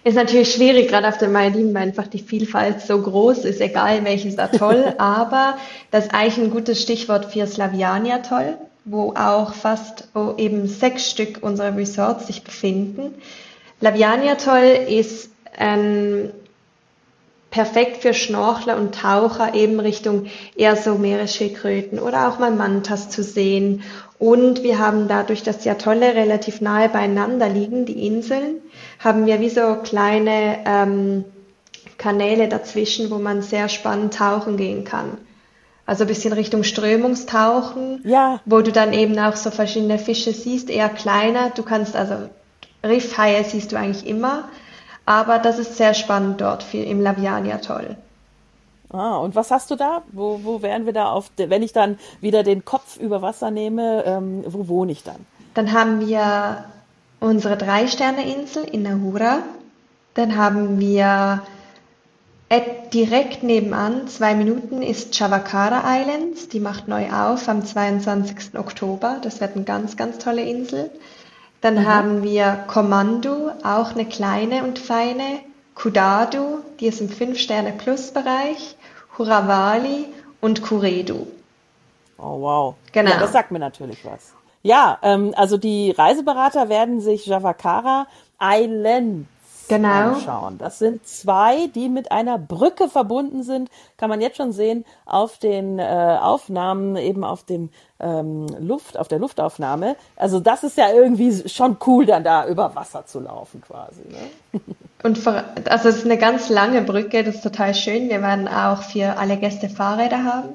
Ist 0.09 0.15
natürlich 0.15 0.55
schwierig, 0.55 0.89
gerade 0.89 1.07
auf 1.07 1.19
den 1.19 1.33
Malediven, 1.33 1.75
weil 1.75 1.83
einfach 1.83 2.07
die 2.07 2.21
Vielfalt 2.21 2.81
so 2.81 2.99
groß 2.99 3.45
ist, 3.45 3.61
egal 3.61 4.07
welches 4.07 4.39
Atoll. 4.39 4.95
aber 4.99 5.59
das 5.91 6.07
ist 6.07 6.15
eigentlich 6.15 6.47
ein 6.47 6.51
gutes 6.51 6.81
Stichwort 6.81 7.27
für 7.27 7.47
Slaviani-Atoll, 7.47 8.57
wo 8.87 9.13
auch 9.13 9.53
fast 9.53 10.09
wo 10.15 10.33
eben 10.39 10.67
sechs 10.67 11.11
Stück 11.11 11.43
unserer 11.43 11.77
Resorts 11.77 12.27
sich 12.27 12.43
befinden. 12.43 13.17
Laviani-Atoll 13.83 14.87
ist 14.89 15.29
ähm, 15.59 16.31
perfekt 17.51 18.01
für 18.01 18.15
Schnorchler 18.15 18.79
und 18.79 18.95
Taucher 18.95 19.53
eben 19.53 19.79
Richtung 19.79 20.29
eher 20.57 20.77
so 20.77 20.95
Meeresschildkröten 20.95 21.99
oder 21.99 22.31
auch 22.31 22.39
mal 22.39 22.51
Mantas 22.51 23.11
zu 23.11 23.23
sehen. 23.23 23.83
Und 24.19 24.65
wir 24.65 24.79
haben 24.79 25.07
dadurch, 25.07 25.43
dass 25.45 25.59
die 25.59 25.71
Atolle 25.71 26.15
relativ 26.15 26.61
nahe 26.61 26.89
beieinander 26.89 27.49
liegen, 27.49 27.87
die 27.87 28.07
Inseln, 28.07 28.61
haben 28.99 29.27
wir 29.27 29.41
wie 29.41 29.49
so 29.49 29.77
kleine 29.85 30.59
ähm, 30.65 31.25
Kanäle 31.99 32.49
dazwischen, 32.49 33.11
wo 33.11 33.19
man 33.19 33.43
sehr 33.43 33.69
spannend 33.69 34.15
tauchen 34.15 34.57
gehen 34.57 34.85
kann. 34.85 35.19
Also 35.87 36.05
ein 36.05 36.09
bisschen 36.09 36.33
Richtung 36.33 36.65
Strömungstauchen, 36.65 38.03
ja. 38.05 38.41
wo 38.45 38.61
du 38.61 38.73
dann 38.73 38.93
eben 38.93 39.19
auch 39.19 39.37
so 39.37 39.51
verschiedene 39.51 39.99
Fische 39.99 40.33
siehst, 40.33 40.69
eher 40.69 40.89
kleiner. 40.89 41.51
Du 41.51 41.63
kannst 41.63 41.97
also 41.97 42.29
Riffhaie 42.85 43.43
siehst 43.45 43.73
du 43.73 43.77
eigentlich 43.77 44.07
immer, 44.07 44.49
aber 45.07 45.39
das 45.39 45.59
ist 45.59 45.77
sehr 45.77 45.95
spannend 45.95 46.41
dort 46.41 46.67
im 46.75 47.01
Laviani-Atoll. 47.01 47.97
Ah, 48.91 49.19
und 49.19 49.35
was 49.35 49.51
hast 49.51 49.71
du 49.71 49.77
da? 49.77 50.03
Wo, 50.13 50.41
wo 50.45 50.63
wären 50.63 50.87
wir 50.87 50.93
da 50.93 51.11
auf, 51.11 51.31
wenn 51.37 51.63
ich 51.63 51.73
dann 51.73 51.99
wieder 52.21 52.43
den 52.43 52.65
Kopf 52.65 52.97
über 52.97 53.21
Wasser 53.21 53.51
nehme, 53.51 54.05
ähm, 54.07 54.45
wo 54.47 54.69
wohne 54.69 54.93
ich 54.93 55.03
dann? 55.03 55.27
Dann 55.55 55.73
haben 55.73 56.07
wir 56.07 56.65
unsere 57.21 57.57
Drei-Sterne-Insel 57.57 58.65
in 58.65 58.83
Nahura. 58.83 59.41
Dann 60.15 60.37
haben 60.37 60.81
wir 60.81 61.43
direkt 62.93 63.43
nebenan, 63.43 64.09
zwei 64.09 64.35
Minuten, 64.35 64.81
ist 64.81 65.15
Chavakara 65.15 65.83
Islands. 66.01 66.49
Die 66.49 66.61
macht 66.61 66.89
neu 66.89 67.11
auf 67.11 67.47
am 67.49 67.65
22. 67.65 68.59
Oktober. 68.59 69.19
Das 69.23 69.41
wird 69.41 69.55
eine 69.55 69.65
ganz, 69.65 69.97
ganz 69.97 70.19
tolle 70.19 70.43
Insel. 70.43 70.91
Dann 71.61 71.75
mhm. 71.75 71.87
haben 71.87 72.23
wir 72.23 72.65
Komandu, 72.69 73.51
auch 73.63 73.93
eine 73.93 74.07
kleine 74.07 74.65
und 74.65 74.79
feine. 74.79 75.41
Kudadu, 75.75 76.61
die 76.81 76.87
ist 76.87 77.01
im 77.01 77.09
5-Sterne-Plus-Bereich. 77.09 78.77
Huravali 79.19 80.07
und 80.41 80.63
Kuredu. 80.63 81.27
Oh, 82.19 82.41
wow. 82.41 82.75
Genau. 82.93 83.11
Ja, 83.11 83.19
das 83.19 83.33
sagt 83.33 83.51
mir 83.51 83.59
natürlich 83.59 84.05
was. 84.05 84.33
Ja, 84.63 84.99
ähm, 85.03 85.33
also 85.37 85.57
die 85.57 85.91
Reiseberater 85.93 86.69
werden 86.69 87.01
sich 87.01 87.27
Javakara 87.27 88.07
Islands 88.41 89.29
genau. 89.69 90.15
anschauen. 90.15 90.59
Das 90.59 90.79
sind 90.79 91.07
zwei, 91.07 91.69
die 91.69 91.89
mit 91.89 92.11
einer 92.13 92.39
Brücke 92.39 92.89
verbunden 92.89 93.43
sind. 93.43 93.71
Kann 93.97 94.11
man 94.11 94.21
jetzt 94.21 94.37
schon 94.37 94.53
sehen 94.53 94.85
auf 95.07 95.39
den 95.39 95.79
äh, 95.79 96.19
Aufnahmen, 96.21 96.97
eben 96.97 97.25
auf 97.25 97.45
dem 97.45 97.71
ähm, 98.01 98.47
Luft, 98.59 98.99
auf 98.99 99.09
der 99.09 99.19
Luftaufnahme. 99.19 99.97
Also 100.17 100.41
das 100.41 100.65
ist 100.65 100.77
ja 100.77 100.91
irgendwie 100.93 101.49
schon 101.49 101.77
cool, 101.87 102.07
dann 102.07 102.25
da 102.25 102.47
über 102.47 102.75
Wasser 102.75 103.07
zu 103.07 103.21
laufen 103.21 103.61
quasi. 103.61 104.03
Ne? 104.09 104.61
Und 105.03 105.19
für, 105.19 105.45
also 105.67 105.89
es 105.89 105.99
ist 105.99 106.05
eine 106.05 106.19
ganz 106.19 106.49
lange 106.49 106.83
Brücke, 106.83 107.23
das 107.23 107.37
ist 107.37 107.43
total 107.43 107.75
schön. 107.75 108.09
Wir 108.09 108.21
werden 108.21 108.49
auch 108.49 108.83
für 108.83 109.17
alle 109.17 109.37
Gäste 109.37 109.69
Fahrräder 109.69 110.25
haben. 110.25 110.49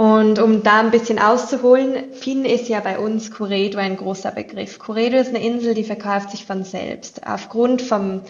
Und 0.00 0.38
um 0.38 0.62
da 0.62 0.80
ein 0.80 0.90
bisschen 0.90 1.18
auszuholen, 1.18 2.14
Finn 2.14 2.46
ist 2.46 2.70
ja 2.70 2.80
bei 2.80 2.98
uns 2.98 3.30
Curedo 3.30 3.76
ein 3.76 3.98
großer 3.98 4.30
Begriff. 4.30 4.78
Curedo 4.78 5.18
ist 5.18 5.28
eine 5.28 5.44
Insel, 5.44 5.74
die 5.74 5.84
verkauft 5.84 6.30
sich 6.30 6.46
von 6.46 6.64
selbst. 6.64 7.26
Aufgrund 7.26 7.82
vom 7.82 8.22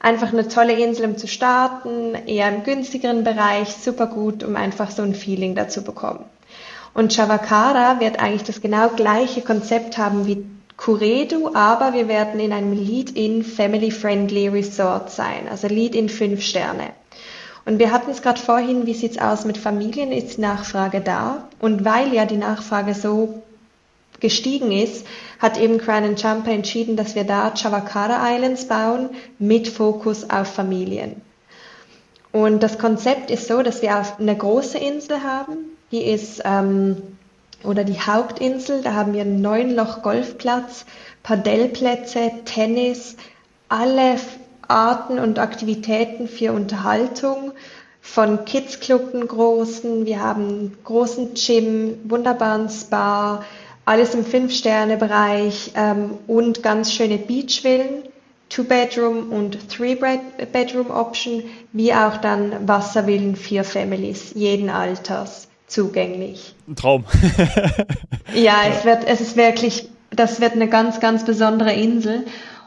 einfach 0.00 0.34
eine 0.34 0.48
tolle 0.48 0.74
Insel, 0.74 1.06
um 1.06 1.16
zu 1.16 1.26
starten, 1.26 2.14
eher 2.26 2.54
im 2.54 2.62
günstigeren 2.62 3.24
Bereich, 3.24 3.70
super 3.70 4.06
gut, 4.06 4.44
um 4.44 4.54
einfach 4.54 4.90
so 4.90 5.00
ein 5.00 5.14
Feeling 5.14 5.54
dazu 5.54 5.82
bekommen. 5.82 6.26
Und 6.92 7.14
Chavakara 7.14 8.00
wird 8.00 8.20
eigentlich 8.20 8.44
das 8.44 8.60
genau 8.60 8.90
gleiche 8.90 9.40
Konzept 9.40 9.96
haben 9.96 10.26
wie 10.26 10.44
Curedo, 10.76 11.52
aber 11.54 11.94
wir 11.94 12.06
werden 12.06 12.38
in 12.38 12.52
einem 12.52 12.74
Lead-in 12.74 13.44
Family-Friendly 13.44 14.48
Resort 14.48 15.10
sein, 15.10 15.48
also 15.50 15.68
Lead-in 15.68 16.10
fünf 16.10 16.42
Sterne. 16.42 16.90
Und 17.66 17.78
wir 17.78 17.92
hatten 17.92 18.10
es 18.10 18.22
gerade 18.22 18.40
vorhin, 18.40 18.86
wie 18.86 18.94
sieht's 18.94 19.18
aus 19.18 19.44
mit 19.44 19.56
Familien? 19.56 20.12
Ist 20.12 20.36
die 20.36 20.42
Nachfrage 20.42 21.00
da? 21.00 21.48
Und 21.60 21.84
weil 21.84 22.12
ja 22.12 22.26
die 22.26 22.36
Nachfrage 22.36 22.94
so 22.94 23.42
gestiegen 24.20 24.72
ist, 24.72 25.06
hat 25.38 25.58
eben 25.58 25.78
Crown 25.78 26.16
Jumper 26.16 26.50
entschieden, 26.50 26.96
dass 26.96 27.14
wir 27.14 27.24
da 27.24 27.54
Chavakara 27.54 28.34
Islands 28.34 28.66
bauen 28.66 29.10
mit 29.38 29.68
Fokus 29.68 30.28
auf 30.30 30.48
Familien. 30.48 31.20
Und 32.32 32.62
das 32.62 32.78
Konzept 32.78 33.30
ist 33.30 33.48
so, 33.48 33.62
dass 33.62 33.80
wir 33.80 34.02
eine 34.18 34.36
große 34.36 34.78
Insel 34.78 35.22
haben, 35.22 35.56
die 35.92 36.02
ist 36.02 36.42
ähm, 36.44 36.96
oder 37.62 37.84
die 37.84 38.00
Hauptinsel, 38.00 38.82
da 38.82 38.94
haben 38.94 39.14
wir 39.14 39.22
einen 39.22 39.40
neun 39.40 39.74
Loch 39.74 40.02
Golfplatz, 40.02 40.84
Padellplätze, 41.22 42.32
Tennis, 42.44 43.16
alle 43.68 44.16
Arten 44.68 45.18
und 45.18 45.38
Aktivitäten 45.38 46.28
für 46.28 46.52
Unterhaltung. 46.52 47.52
Von 48.00 48.44
Kidsclubben 48.44 49.26
großen, 49.26 50.04
wir 50.04 50.20
haben 50.20 50.76
großen 50.84 51.30
Gym, 51.34 51.98
wunderbaren 52.04 52.68
Spa, 52.68 53.42
alles 53.86 54.14
im 54.14 54.24
Fünf-Sterne-Bereich 54.24 55.72
ähm, 55.74 56.18
und 56.26 56.62
ganz 56.62 56.92
schöne 56.92 57.18
Beachvillen, 57.18 58.02
Two-Bedroom 58.50 59.30
und 59.30 59.68
Three-Bedroom-Option, 59.70 61.44
wie 61.72 61.94
auch 61.94 62.18
dann 62.18 62.68
Wasservillen 62.68 63.36
für 63.36 63.64
Families 63.64 64.32
jeden 64.34 64.70
Alters 64.70 65.48
zugänglich. 65.66 66.54
Ein 66.68 66.76
Traum. 66.76 67.04
ja, 68.34 68.56
es 68.68 68.84
wird, 68.84 69.04
es 69.06 69.20
ist 69.20 69.36
wirklich, 69.36 69.88
das 70.10 70.40
wird 70.40 70.52
eine 70.52 70.68
ganz, 70.68 71.00
ganz 71.00 71.24
besondere 71.24 71.72
Insel 71.72 72.24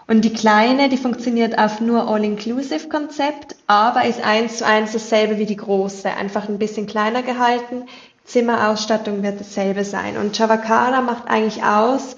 und 0.07 0.21
die 0.23 0.33
kleine, 0.33 0.87
die 0.87 0.97
funktioniert 0.97 1.57
auf 1.57 1.81
nur 1.81 2.07
All-Inclusive-Konzept, 2.07 3.55
aber 3.67 4.05
ist 4.05 4.23
eins 4.23 4.59
zu 4.59 4.65
eins 4.65 4.93
dasselbe 4.93 5.37
wie 5.37 5.45
die 5.45 5.57
große, 5.57 6.09
einfach 6.09 6.47
ein 6.47 6.59
bisschen 6.59 6.87
kleiner 6.87 7.23
gehalten. 7.23 7.83
Zimmerausstattung 8.23 9.21
wird 9.21 9.39
dasselbe 9.39 9.83
sein. 9.83 10.15
Und 10.15 10.35
Chavakara 10.35 11.01
macht 11.01 11.27
eigentlich 11.27 11.63
aus, 11.63 12.15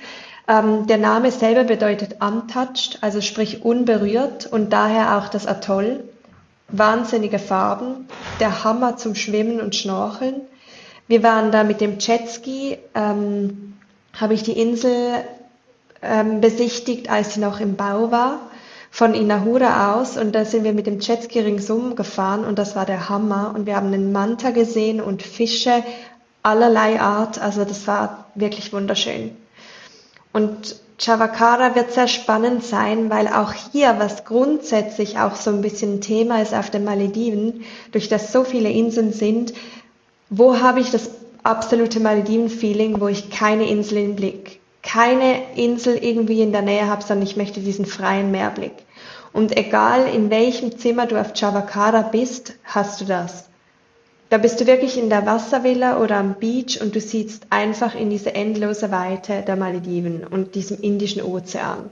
ähm, 0.48 0.86
der 0.86 0.98
Name 0.98 1.32
selber 1.32 1.64
bedeutet 1.64 2.18
untouched, 2.22 3.00
also 3.02 3.22
sprich 3.22 3.64
unberührt 3.64 4.46
und 4.46 4.72
daher 4.72 5.18
auch 5.18 5.30
das 5.30 5.48
Atoll. 5.48 6.04
Wahnsinnige 6.68 7.40
Farben, 7.40 8.08
der 8.40 8.64
Hammer 8.64 8.98
zum 8.98 9.16
Schwimmen 9.16 9.60
und 9.60 9.76
Schnorcheln. 9.76 10.42
Wir 11.08 11.24
waren 11.24 11.52
da 11.52 11.64
mit 11.64 11.82
dem 11.82 11.98
Jetski, 11.98 12.78
ähm, 12.94 13.74
habe 14.14 14.36
ich 14.36 14.44
die 14.44 14.60
Insel 14.60 15.24
ähm, 16.02 16.42
besichtigt, 16.42 17.10
als 17.10 17.34
sie 17.34 17.40
noch 17.40 17.60
im 17.60 17.76
Bau 17.76 18.12
war, 18.12 18.40
von 18.92 19.14
Inahura 19.14 19.96
aus. 19.96 20.18
Und 20.18 20.34
da 20.34 20.46
sind 20.46 20.64
wir 20.64 20.74
mit 20.74 20.88
dem 20.88 21.00
Jetski 21.00 21.40
ringsum 21.40 21.96
gefahren 21.96 22.46
und 22.46 22.60
das 22.60 22.76
war 22.76 22.86
der 22.86 23.10
Hammer. 23.10 23.54
Und 23.56 23.66
wir 23.66 23.76
haben 23.76 23.94
einen 23.94 24.12
Manta 24.12 24.52
gesehen 24.52 25.02
und 25.02 25.22
Fische 25.22 25.84
allerlei 26.44 27.00
Art. 27.00 27.40
Also 27.40 27.66
das 27.66 27.88
war 27.88 28.26
wirklich 28.36 28.74
wunderschön. 28.74 29.36
Und 30.32 30.76
Chavakara 31.00 31.76
wird 31.76 31.94
sehr 31.94 32.08
spannend 32.08 32.64
sein, 32.64 33.10
weil 33.10 33.28
auch 33.28 33.54
hier, 33.54 33.96
was 34.00 34.26
grundsätzlich 34.26 35.18
auch 35.18 35.36
so 35.36 35.50
ein 35.50 35.62
bisschen 35.62 36.02
Thema 36.02 36.42
ist 36.42 36.54
auf 36.54 36.70
den 36.70 36.84
Malediven, 36.84 37.64
durch 37.92 38.10
das 38.10 38.34
so 38.34 38.44
viele 38.44 38.70
Inseln 38.70 39.14
sind, 39.14 39.54
wo 40.30 40.60
habe 40.60 40.82
ich 40.82 40.92
das 40.92 41.10
absolute 41.44 42.02
Malediven-Feeling, 42.02 43.00
wo 43.00 43.08
ich 43.08 43.32
keine 43.32 43.68
Insel 43.70 44.00
im 44.00 44.16
Blick 44.16 44.59
keine 44.92 45.54
Insel 45.56 45.98
irgendwie 45.98 46.42
in 46.42 46.52
der 46.52 46.64
Nähe 46.64 46.88
habe, 46.88 47.04
sondern 47.04 47.28
ich 47.28 47.38
möchte 47.38 47.60
diesen 47.60 47.86
freien 47.86 48.32
Meerblick. 48.32 48.74
Und 49.34 49.56
egal 49.56 50.08
in 50.08 50.32
welchem 50.32 50.78
Zimmer 50.78 51.06
du 51.06 51.20
auf 51.20 51.34
Chavakara 51.36 52.02
bist, 52.02 52.54
hast 52.64 53.00
du 53.00 53.06
das. 53.06 53.46
Da 54.30 54.38
bist 54.38 54.60
du 54.60 54.66
wirklich 54.68 54.98
in 54.98 55.10
der 55.10 55.26
Wasservilla 55.26 56.00
oder 56.00 56.18
am 56.18 56.36
Beach 56.36 56.82
und 56.82 56.96
du 56.96 57.02
siehst 57.02 57.48
einfach 57.52 57.94
in 57.94 58.10
diese 58.10 58.34
endlose 58.34 58.92
Weite 58.92 59.44
der 59.44 59.56
Malediven 59.56 60.26
und 60.26 60.56
diesem 60.56 60.80
Indischen 60.82 61.24
Ozean. 61.24 61.90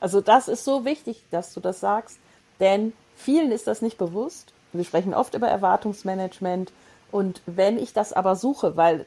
Also 0.00 0.20
das 0.20 0.48
ist 0.48 0.64
so 0.64 0.84
wichtig, 0.84 1.22
dass 1.30 1.54
du 1.54 1.60
das 1.60 1.78
sagst, 1.80 2.18
denn 2.58 2.92
vielen 3.14 3.52
ist 3.52 3.68
das 3.68 3.82
nicht 3.82 3.98
bewusst. 3.98 4.52
Wir 4.72 4.84
sprechen 4.84 5.14
oft 5.14 5.34
über 5.34 5.48
Erwartungsmanagement 5.48 6.72
Und 7.12 7.42
wenn 7.44 7.78
ich 7.78 7.92
das 7.92 8.12
aber 8.12 8.34
suche, 8.36 8.76
weil 8.76 9.04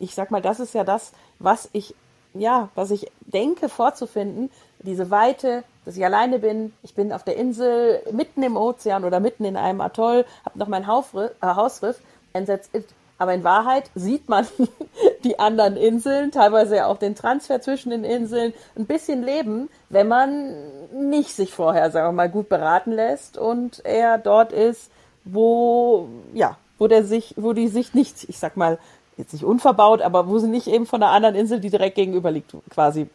ich 0.00 0.14
sag 0.14 0.30
mal, 0.30 0.42
das 0.42 0.60
ist 0.60 0.74
ja 0.74 0.82
das, 0.82 1.12
was 1.38 1.68
ich, 1.72 1.94
ja, 2.34 2.68
was 2.74 2.90
ich 2.90 3.10
denke 3.20 3.68
vorzufinden, 3.68 4.50
diese 4.80 5.10
Weite, 5.10 5.64
dass 5.84 5.96
ich 5.96 6.04
alleine 6.04 6.38
bin, 6.38 6.72
ich 6.82 6.94
bin 6.94 7.12
auf 7.12 7.22
der 7.22 7.36
Insel, 7.36 8.02
mitten 8.12 8.42
im 8.42 8.56
Ozean 8.56 9.04
oder 9.04 9.20
mitten 9.20 9.44
in 9.44 9.56
einem 9.56 9.80
Atoll, 9.80 10.24
habe 10.44 10.58
noch 10.58 10.68
mein 10.68 10.86
Hausriff, 10.86 11.30
äh, 11.40 11.46
Hausriff 11.46 12.00
and 12.32 12.46
that's 12.46 12.68
it. 12.72 12.86
Aber 13.16 13.32
in 13.32 13.44
Wahrheit 13.44 13.90
sieht 13.94 14.28
man 14.28 14.46
die 15.24 15.38
anderen 15.38 15.76
Inseln, 15.76 16.32
teilweise 16.32 16.86
auch 16.86 16.98
den 16.98 17.14
Transfer 17.14 17.60
zwischen 17.60 17.90
den 17.90 18.04
Inseln, 18.04 18.52
ein 18.76 18.86
bisschen 18.86 19.22
leben, 19.22 19.70
wenn 19.88 20.08
man 20.08 20.54
nicht 20.92 21.30
sich 21.30 21.52
vorher, 21.52 21.90
sagen 21.90 22.08
wir 22.08 22.12
mal, 22.12 22.28
gut 22.28 22.48
beraten 22.48 22.92
lässt 22.92 23.38
und 23.38 23.84
er 23.84 24.18
dort 24.18 24.52
ist, 24.52 24.90
wo, 25.24 26.08
ja, 26.32 26.58
wo 26.78 26.88
der 26.88 27.04
sich, 27.04 27.34
wo 27.36 27.52
die 27.52 27.68
sich 27.68 27.94
nicht, 27.94 28.28
ich 28.28 28.38
sag 28.38 28.56
mal, 28.56 28.78
jetzt 29.16 29.32
nicht 29.32 29.44
unverbaut, 29.44 30.02
aber 30.02 30.28
wo 30.28 30.38
sie 30.38 30.48
nicht 30.48 30.66
eben 30.66 30.86
von 30.86 31.02
einer 31.02 31.12
anderen 31.12 31.34
Insel, 31.34 31.60
die 31.60 31.70
direkt 31.70 31.96
gegenüber 31.96 32.30
liegt, 32.30 32.54
quasi 32.70 33.08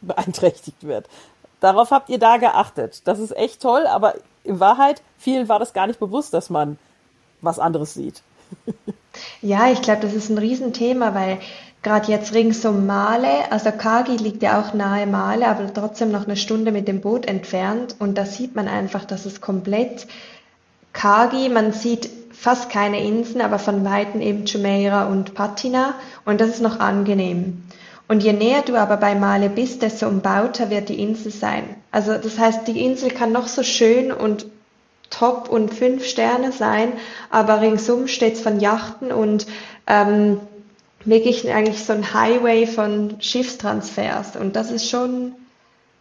beeinträchtigt 0.00 0.84
wird. 0.84 1.06
Darauf 1.60 1.90
habt 1.90 2.08
ihr 2.08 2.18
da 2.18 2.38
geachtet. 2.38 3.02
Das 3.04 3.18
ist 3.18 3.36
echt 3.36 3.60
toll, 3.60 3.86
aber 3.86 4.14
in 4.44 4.60
Wahrheit, 4.60 5.02
vielen 5.18 5.48
war 5.48 5.58
das 5.58 5.72
gar 5.72 5.86
nicht 5.86 6.00
bewusst, 6.00 6.32
dass 6.32 6.50
man 6.50 6.78
was 7.42 7.58
anderes 7.58 7.94
sieht. 7.94 8.22
Ja, 9.42 9.70
ich 9.70 9.82
glaube, 9.82 10.02
das 10.02 10.14
ist 10.14 10.30
ein 10.30 10.38
Riesenthema, 10.38 11.14
weil 11.14 11.38
gerade 11.82 12.10
jetzt 12.10 12.34
rings 12.34 12.64
um 12.64 12.86
Male, 12.86 13.50
also 13.50 13.70
Kagi 13.72 14.16
liegt 14.16 14.42
ja 14.42 14.60
auch 14.60 14.74
nahe 14.74 15.06
Male, 15.06 15.46
aber 15.46 15.72
trotzdem 15.72 16.10
noch 16.10 16.24
eine 16.24 16.36
Stunde 16.36 16.72
mit 16.72 16.88
dem 16.88 17.00
Boot 17.00 17.26
entfernt 17.26 17.96
und 17.98 18.16
da 18.16 18.26
sieht 18.26 18.54
man 18.54 18.68
einfach, 18.68 19.04
dass 19.04 19.26
es 19.26 19.40
komplett 19.40 20.06
Kagi, 20.92 21.48
man 21.48 21.72
sieht 21.72 22.10
fast 22.40 22.70
keine 22.70 23.04
Inseln, 23.04 23.42
aber 23.42 23.58
von 23.58 23.84
Weitem 23.84 24.22
eben 24.22 24.46
Jumeirah 24.46 25.04
und 25.04 25.34
Patina 25.34 25.94
und 26.24 26.40
das 26.40 26.48
ist 26.48 26.62
noch 26.62 26.80
angenehm. 26.80 27.64
Und 28.08 28.22
je 28.22 28.32
näher 28.32 28.62
du 28.62 28.76
aber 28.76 28.96
bei 28.96 29.14
Male 29.14 29.50
bist, 29.50 29.82
desto 29.82 30.08
umbauter 30.08 30.70
wird 30.70 30.88
die 30.88 31.02
Insel 31.02 31.32
sein. 31.32 31.76
Also 31.92 32.14
das 32.14 32.38
heißt, 32.38 32.66
die 32.66 32.82
Insel 32.82 33.10
kann 33.10 33.30
noch 33.30 33.46
so 33.46 33.62
schön 33.62 34.10
und 34.10 34.46
top 35.10 35.50
und 35.50 35.74
fünf 35.74 36.06
Sterne 36.06 36.50
sein, 36.50 36.94
aber 37.28 37.60
ringsum 37.60 38.06
steht's 38.06 38.40
von 38.40 38.58
Yachten 38.58 39.12
und 39.12 39.46
ähm, 39.86 40.40
wirklich 41.04 41.52
eigentlich 41.52 41.84
so 41.84 41.92
ein 41.92 42.14
Highway 42.14 42.66
von 42.66 43.20
Schiffstransfers. 43.20 44.36
Und 44.36 44.56
das 44.56 44.70
ist 44.70 44.88
schon, 44.88 45.34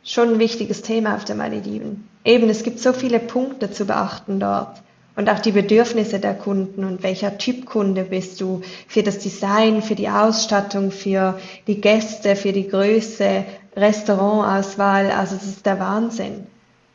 schon 0.06 0.36
ein 0.36 0.40
wichtiges 0.40 0.84
Thema 0.84 1.16
auf 1.16 1.26
der 1.26 1.36
Malediven. 1.36 2.08
Eben, 2.24 2.50
es 2.50 2.64
gibt 2.64 2.80
so 2.80 2.94
viele 2.94 3.20
Punkte 3.20 3.72
zu 3.72 3.86
beachten 3.86 4.40
dort. 4.40 4.82
Und 5.20 5.30
auch 5.30 5.40
die 5.40 5.52
Bedürfnisse 5.52 6.18
der 6.22 6.34
Kunden 6.34 6.86
und 6.86 7.04
welcher 7.04 7.38
Typ 7.38 7.66
Kunde 7.66 8.06
bist 8.06 8.40
du 8.40 8.62
für 8.88 9.04
das 9.04 9.20
Design, 9.20 9.82
für 9.82 9.96
die 9.96 10.08
Ausstattung, 10.08 10.92
für 10.92 11.38
die 11.68 11.82
Gäste, 11.82 12.38
für 12.38 12.54
die 12.54 12.70
Größe, 12.70 13.44
Restaurantauswahl. 13.76 15.12
Also 15.12 15.36
das 15.36 15.44
ist 15.44 15.66
der 15.66 15.78
Wahnsinn. 15.78 16.48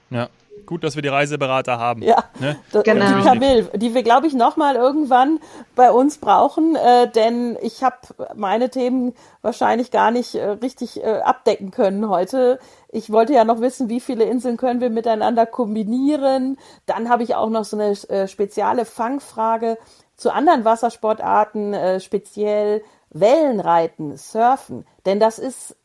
Ja, 0.09 0.31
gut, 0.65 0.85
dass 0.85 0.95
wir 0.97 1.03
die 1.03 1.09
Reiseberater 1.09 1.79
haben. 1.79 2.01
Ja, 2.01 2.25
ne? 2.41 2.57
genau. 2.83 3.19
Die 3.19 3.25
Camille, 3.25 3.71
die 3.75 3.93
wir, 3.93 4.03
glaube 4.03 4.27
ich, 4.27 4.33
nochmal 4.33 4.77
irgendwann 4.77 5.39
bei 5.75 5.91
uns 5.91 6.17
brauchen, 6.17 6.77
äh, 6.77 7.11
denn 7.11 7.59
ich 7.61 7.85
habe 7.85 7.97
meine 8.35 8.71
Themen 8.71 9.13
wahrscheinlich 9.43 9.91
gar 9.91 10.11
nicht 10.11 10.35
äh, 10.35 10.49
richtig 10.49 11.05
äh, 11.05 11.21
abdecken 11.21 11.73
können 11.73 12.09
heute. 12.09 12.59
Ich 12.95 13.11
wollte 13.11 13.33
ja 13.33 13.45
noch 13.45 13.61
wissen, 13.61 13.89
wie 13.89 13.99
viele 13.99 14.23
Inseln 14.23 14.57
können 14.57 14.81
wir 14.81 14.89
miteinander 14.89 15.47
kombinieren. 15.47 16.57
Dann 16.87 17.09
habe 17.09 17.25
ich 17.25 17.35
auch 17.35 17.51
noch 17.51 17.65
so 17.65 17.77
eine 17.77 17.91
äh, 18.09 18.29
spezielle 18.29 18.85
Fangfrage 18.85 19.79
zu 20.17 20.33
anderen 20.33 20.65
Wassersportarten, 20.65 21.75
äh, 21.75 21.99
speziell 21.99 22.85
Wellenreiten, 23.11 24.17
Surfen. 24.17 24.87
Denn 25.07 25.19
das 25.19 25.41
ist 25.41 25.77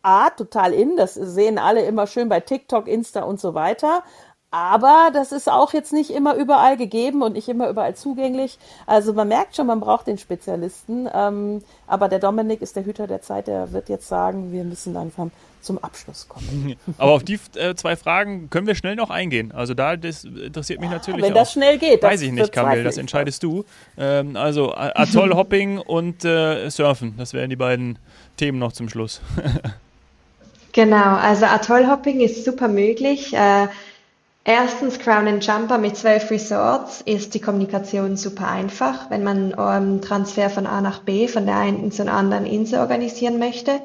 A, 0.00 0.30
total 0.30 0.72
in, 0.72 0.96
das 0.96 1.12
sehen 1.12 1.58
alle 1.58 1.84
immer 1.84 2.06
schön 2.06 2.30
bei 2.30 2.40
TikTok, 2.40 2.88
Insta 2.88 3.24
und 3.24 3.38
so 3.38 3.52
weiter. 3.52 4.02
Aber 4.50 5.10
das 5.12 5.32
ist 5.32 5.50
auch 5.50 5.74
jetzt 5.74 5.92
nicht 5.92 6.10
immer 6.10 6.34
überall 6.34 6.78
gegeben 6.78 7.22
und 7.22 7.34
nicht 7.34 7.48
immer 7.50 7.68
überall 7.68 7.94
zugänglich. 7.94 8.58
Also 8.86 9.12
man 9.12 9.28
merkt 9.28 9.54
schon, 9.54 9.66
man 9.66 9.80
braucht 9.80 10.06
den 10.06 10.16
Spezialisten. 10.16 11.06
Ähm, 11.12 11.62
aber 11.86 12.08
der 12.08 12.18
Dominik 12.18 12.62
ist 12.62 12.74
der 12.74 12.86
Hüter 12.86 13.06
der 13.06 13.20
Zeit, 13.20 13.46
der 13.46 13.72
wird 13.72 13.90
jetzt 13.90 14.08
sagen, 14.08 14.50
wir 14.50 14.64
müssen 14.64 14.94
langsam 14.94 15.32
zum 15.60 15.76
Abschluss 15.78 16.28
kommen. 16.28 16.76
Aber 16.98 17.12
auf 17.12 17.24
die 17.24 17.38
äh, 17.56 17.74
zwei 17.74 17.96
Fragen 17.96 18.48
können 18.48 18.66
wir 18.68 18.76
schnell 18.76 18.94
noch 18.94 19.10
eingehen. 19.10 19.52
Also 19.52 19.74
da 19.74 19.96
das 19.96 20.24
interessiert 20.24 20.80
mich 20.80 20.88
natürlich. 20.88 21.20
Wenn 21.20 21.34
das 21.34 21.52
schnell 21.52 21.78
geht, 21.78 22.02
weiß 22.02 22.22
ich 22.22 22.30
nicht, 22.30 22.52
Kamil, 22.52 22.84
das 22.84 22.96
entscheidest 22.96 23.42
du. 23.42 23.64
Ähm, 23.98 24.36
also 24.36 24.72
Atoll-Hopping 24.72 25.78
und 25.86 26.24
äh, 26.24 26.70
Surfen, 26.70 27.14
das 27.18 27.34
wären 27.34 27.50
die 27.50 27.56
beiden 27.56 27.98
Themen 28.36 28.58
noch 28.58 28.72
zum 28.72 28.88
Schluss. 28.88 29.20
Genau, 30.72 31.16
also 31.16 31.46
Atollhopping 31.46 32.20
ist 32.20 32.44
super 32.44 32.68
möglich. 32.68 33.32
Äh, 33.34 33.68
erstens 34.48 34.98
Crown 34.98 35.28
and 35.28 35.46
Jumper 35.46 35.76
mit 35.76 35.96
zwölf 35.96 36.30
Resorts 36.30 37.02
ist 37.02 37.34
die 37.34 37.40
Kommunikation 37.40 38.16
super 38.16 38.48
einfach, 38.48 39.10
wenn 39.10 39.22
man 39.22 39.54
ähm, 39.58 40.00
Transfer 40.00 40.48
von 40.48 40.66
A 40.66 40.80
nach 40.80 41.00
B 41.00 41.28
von 41.28 41.44
der 41.44 41.58
einen 41.58 41.92
zur 41.92 42.08
anderen 42.08 42.46
Insel 42.46 42.80
organisieren 42.80 43.38
möchte. 43.38 43.80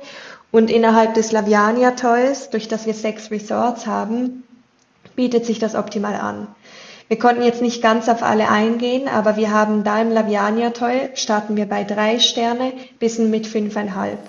Und 0.52 0.71
innerhalb 0.71 1.15
des 1.15 1.34
Laviani 1.34 1.86
Atolls, 1.86 2.49
durch 2.49 2.69
das 2.69 2.86
wir 2.86 2.93
sechs 2.93 3.30
Resorts 3.30 3.88
haben, 3.88 4.43
bietet 5.15 5.45
sich 5.45 5.60
das 5.60 5.76
optimal 5.76 6.15
an. 6.15 6.47
Wir 7.10 7.19
konnten 7.19 7.43
jetzt 7.43 7.62
nicht 7.62 7.82
ganz 7.82 8.08
auf 8.08 8.23
alle 8.23 8.49
eingehen, 8.49 9.10
aber 9.10 9.36
wir 9.36 9.52
haben 9.52 9.84
da 9.84 10.02
im 10.02 10.12
Laviani 10.12 10.63
Atoll 10.63 11.10
starten 11.15 11.58
wir 11.58 11.65
bei 11.65 11.84
drei 11.84 12.19
Sterne 12.19 12.71
bis 12.99 13.19
mit 13.19 13.47
fünfeinhalb. 13.47 14.19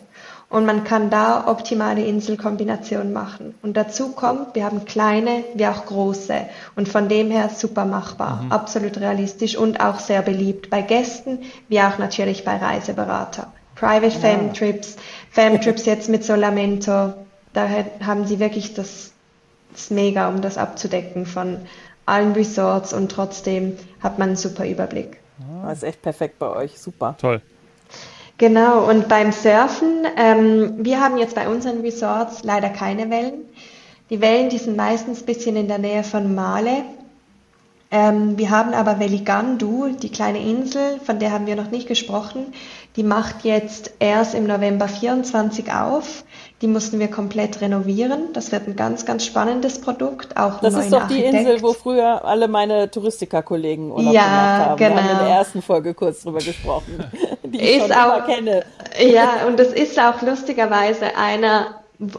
Und 0.55 0.67
man 0.67 0.85
kann 0.85 1.11
da 1.11 1.49
optimale 1.49 2.05
Inselkombinationen 2.05 3.13
machen. 3.13 3.57
Und 3.61 3.77
dazu 3.77 4.13
kommt, 4.13 4.55
wir 4.55 4.65
haben 4.65 4.85
kleine 4.85 5.43
wie 5.55 5.67
auch 5.67 5.85
große. 5.85 6.47
Und 6.77 6.89
von 6.89 7.09
dem 7.09 7.33
her 7.33 7.49
super 7.49 7.85
machbar. 7.85 8.43
Mhm. 8.43 8.53
Absolut 8.53 8.99
realistisch 8.99 9.57
und 9.57 9.81
auch 9.81 9.99
sehr 9.99 10.23
beliebt 10.23 10.71
bei 10.71 10.81
Gästen, 10.81 11.41
wie 11.69 11.81
auch 11.81 11.99
natürlich 11.99 12.45
bei 12.45 12.57
Reiseberater. 12.57 13.53
Private 13.75 14.15
ja. 14.15 14.21
Fam 14.21 14.55
Trips, 14.55 14.95
Fam 15.33 15.61
Trips 15.61 15.87
jetzt 15.87 16.09
mit 16.09 16.23
Solamento. 16.23 17.15
Da 17.53 17.69
haben 18.07 18.25
sie 18.25 18.39
wirklich 18.39 18.75
das, 18.75 19.11
das 19.73 19.91
Mega, 19.91 20.29
um 20.29 20.41
das 20.41 20.57
abzudecken 20.57 21.27
von 21.27 21.63
allen 22.07 22.31
Resorts 22.31 22.93
und 22.93 23.11
trotzdem 23.11 23.77
hat 23.99 24.21
man 24.21 24.29
einen 24.29 24.37
super 24.37 24.69
Überblick. 24.69 25.19
Das 25.65 25.79
ist 25.79 25.83
echt 25.83 26.03
perfekt 26.03 26.39
bei 26.39 26.47
euch. 26.47 26.79
Super. 26.79 27.17
Toll. 27.19 27.43
Genau, 28.37 28.89
und 28.89 29.09
beim 29.09 29.31
Surfen, 29.31 30.05
ähm, 30.17 30.85
wir 30.85 31.01
haben 31.01 31.19
jetzt 31.19 31.37
bei 31.37 31.49
unseren 31.49 31.83
Resorts 31.83 32.43
leider 32.43 32.69
keine 32.69 33.09
Wellen. 33.09 33.45
Die 34.11 34.21
Wellen, 34.21 34.49
die 34.49 34.59
sind 34.59 34.77
meistens 34.77 35.23
ein 35.23 35.27
bisschen 35.27 35.57
in 35.57 35.69
der 35.69 35.79
Nähe 35.79 36.03
von 36.03 36.35
Male. 36.35 36.85
Ähm, 37.95 38.37
wir 38.37 38.51
haben 38.51 38.75
aber 38.75 38.99
Veligandu, 38.99 39.91
die 40.03 40.09
kleine 40.09 40.41
Insel, 40.41 40.99
von 41.05 41.21
der 41.21 41.31
haben 41.31 41.47
wir 41.47 41.55
noch 41.55 41.71
nicht 41.71 41.87
gesprochen. 41.87 42.53
Die 42.97 43.05
macht 43.05 43.45
jetzt 43.45 43.93
erst 44.01 44.35
im 44.35 44.49
November 44.49 44.89
24 44.89 45.73
auf. 45.73 46.25
Die 46.61 46.67
mussten 46.67 46.99
wir 46.99 47.07
komplett 47.07 47.61
renovieren. 47.61 48.33
Das 48.33 48.51
wird 48.51 48.67
ein 48.67 48.75
ganz, 48.75 49.07
ganz 49.07 49.25
spannendes 49.25 49.81
Produkt. 49.81 50.37
Auch 50.37 50.61
das 50.61 50.75
ist 50.75 50.93
doch 50.93 51.03
Architekt. 51.03 51.35
die 51.35 51.39
Insel, 51.39 51.63
wo 51.63 51.73
früher 51.73 52.25
alle 52.25 52.49
meine 52.49 52.91
Touristiker-Kollegen 52.91 53.93
Urlaub 53.93 54.13
ja, 54.13 54.25
gemacht 54.25 54.67
haben. 54.71 54.77
Genau. 54.77 54.91
Wir 54.91 54.97
haben 54.97 54.99
in 54.99 55.17
der 55.17 55.27
genau. 55.27 55.39
ersten 55.39 55.63
Folge 55.63 55.95
kurz 55.95 56.23
drüber 56.23 56.41
gesprochen, 56.41 57.05
die 57.45 57.61
ich 57.61 57.77
ist 57.77 57.83
schon 57.83 57.93
auch, 57.93 58.27
kenne. 58.27 58.65
Ja, 58.99 59.47
und 59.47 59.57
das 59.57 59.69
ist 59.69 60.01
auch 60.01 60.21
lustigerweise 60.21 61.17
einer, 61.17 61.77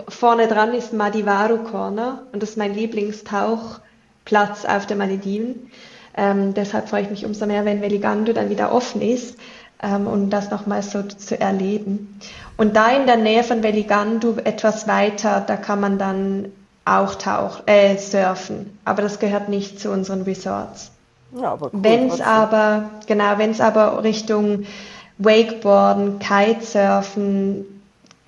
vorne 0.08 0.48
dran 0.48 0.74
ist 0.74 0.94
Madivaru 0.94 1.58
Corner 1.70 2.24
und 2.32 2.42
das 2.42 2.52
ist 2.52 2.58
mein 2.58 2.74
Lieblingstauchplatz 4.26 4.66
auf 4.66 4.86
der 4.86 4.98
Malediven. 4.98 5.72
Ähm, 6.18 6.54
deshalb 6.54 6.90
freue 6.90 7.04
ich 7.04 7.10
mich 7.10 7.26
umso 7.26 7.46
mehr, 7.46 7.66
wenn 7.66 7.82
Veligandu 7.82 8.34
dann 8.34 8.50
wieder 8.50 8.74
offen 8.74 9.02
ist 9.02 9.38
ähm, 9.82 10.08
und 10.08 10.30
das 10.30 10.50
nochmal 10.50 10.82
so 10.82 11.04
zu 11.04 11.40
erleben. 11.40 12.20
Und 12.58 12.76
da 12.76 12.90
in 12.92 13.06
der 13.06 13.18
Nähe 13.18 13.44
von 13.44 13.64
Veligandu 13.64 14.38
etwas 14.44 14.88
weiter, 14.88 15.44
da 15.46 15.58
kann 15.58 15.82
man 15.82 15.98
dann 15.98 16.52
auch 16.86 17.16
tauch, 17.16 17.64
äh, 17.66 17.98
surfen, 17.98 18.78
aber 18.86 19.02
das 19.02 19.20
gehört 19.20 19.50
nicht 19.50 19.80
zu 19.80 19.92
unseren 19.92 20.22
Resorts. 20.22 20.92
Ja, 21.36 21.54
aber 21.54 21.66
cool, 21.74 21.80
wenn 21.82 22.08
es 22.08 22.22
aber 22.22 22.92
genau, 23.08 23.38
wenn 23.38 23.52
es 23.52 23.60
aber 23.60 24.04
Richtung 24.04 24.66
Wakeboarden, 25.18 26.20
Kitesurfen, 26.20 27.75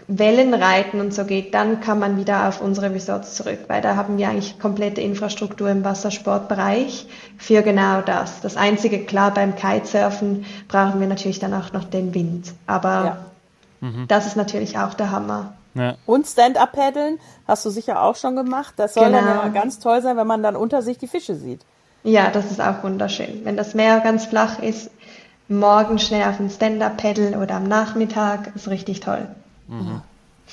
Wellenreiten 0.07 1.01
und 1.01 1.13
so 1.13 1.25
geht, 1.25 1.53
dann 1.53 1.81
kann 1.81 1.99
man 1.99 2.17
wieder 2.17 2.47
auf 2.47 2.61
unsere 2.61 2.93
Resorts 2.93 3.35
zurück, 3.35 3.59
weil 3.67 3.81
da 3.81 3.97
haben 3.97 4.17
wir 4.17 4.29
eigentlich 4.29 4.57
komplette 4.57 5.01
Infrastruktur 5.01 5.69
im 5.69 5.83
Wassersportbereich 5.83 7.07
für 7.37 7.61
genau 7.61 8.01
das. 8.01 8.39
Das 8.39 8.55
einzige, 8.55 8.99
klar, 8.99 9.33
beim 9.33 9.55
Kitesurfen 9.55 10.45
brauchen 10.69 11.01
wir 11.01 11.07
natürlich 11.07 11.39
dann 11.39 11.53
auch 11.53 11.73
noch 11.73 11.83
den 11.83 12.13
Wind, 12.13 12.53
aber 12.67 13.17
ja. 13.81 13.87
mhm. 13.89 14.07
das 14.07 14.27
ist 14.27 14.37
natürlich 14.37 14.77
auch 14.77 14.93
der 14.93 15.11
Hammer. 15.11 15.53
Ja. 15.75 15.95
Und 16.05 16.25
Stand-Up-Paddeln 16.25 17.19
hast 17.47 17.65
du 17.65 17.69
sicher 17.69 18.01
auch 18.01 18.15
schon 18.15 18.35
gemacht. 18.35 18.73
Das 18.77 18.95
soll 18.95 19.05
genau. 19.05 19.19
dann 19.19 19.27
ja 19.27 19.47
ganz 19.49 19.77
toll 19.77 20.01
sein, 20.01 20.17
wenn 20.17 20.25
man 20.25 20.41
dann 20.41 20.55
unter 20.55 20.81
sich 20.81 20.97
die 20.97 21.07
Fische 21.07 21.35
sieht. 21.35 21.61
Ja, 22.03 22.31
das 22.31 22.49
ist 22.49 22.61
auch 22.61 22.83
wunderschön. 22.83 23.41
Wenn 23.43 23.57
das 23.57 23.75
Meer 23.75 23.99
ganz 23.99 24.25
flach 24.25 24.59
ist, 24.59 24.89
morgen 25.49 25.99
schnell 25.99 26.27
auf 26.27 26.39
ein 26.39 26.49
Stand-Up-Pedal 26.49 27.35
oder 27.41 27.55
am 27.55 27.65
Nachmittag. 27.65 28.55
Ist 28.55 28.69
richtig 28.69 29.01
toll. 29.01 29.27
Mhm. 29.67 30.01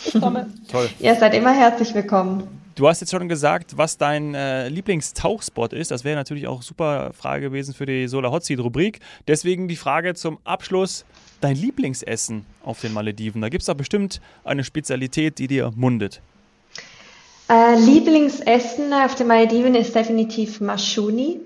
Ich 0.07 0.21
komme. 0.21 0.51
Toll. 0.71 0.89
Ihr 0.99 1.15
seid 1.15 1.35
immer 1.35 1.53
herzlich 1.53 1.95
willkommen. 1.95 2.49
Du 2.75 2.89
hast 2.89 3.01
jetzt 3.01 3.13
schon 3.13 3.29
gesagt, 3.29 3.77
was 3.77 3.99
dein 3.99 4.35
äh, 4.35 4.69
Lieblingstauchspot 4.69 5.73
ist. 5.73 5.93
Das 5.93 6.03
wäre 6.03 6.17
natürlich 6.17 6.49
auch 6.49 6.63
super 6.63 7.13
Frage 7.13 7.43
gewesen 7.43 7.73
für 7.73 7.87
die 7.87 8.09
Solar 8.09 8.33
Hot 8.33 8.45
Seat 8.45 8.59
Rubrik. 8.59 8.99
Deswegen 9.29 9.69
die 9.69 9.77
Frage 9.77 10.15
zum 10.15 10.39
Abschluss: 10.43 11.05
Dein 11.41 11.55
Lieblingsessen 11.55 12.45
auf 12.65 12.81
den 12.81 12.93
Malediven? 12.93 13.41
Da 13.41 13.49
gibt 13.49 13.63
es 13.63 13.67
doch 13.67 13.75
bestimmt 13.75 14.21
eine 14.43 14.65
Spezialität, 14.65 15.39
die 15.39 15.47
dir 15.47 15.71
mundet. 15.77 16.21
Äh, 17.49 17.79
Lieblingsessen 17.79 18.93
auf 18.93 19.15
den 19.15 19.29
Malediven 19.29 19.77
ist 19.77 19.95
definitiv 19.95 20.61
Mashuni. 20.61 21.41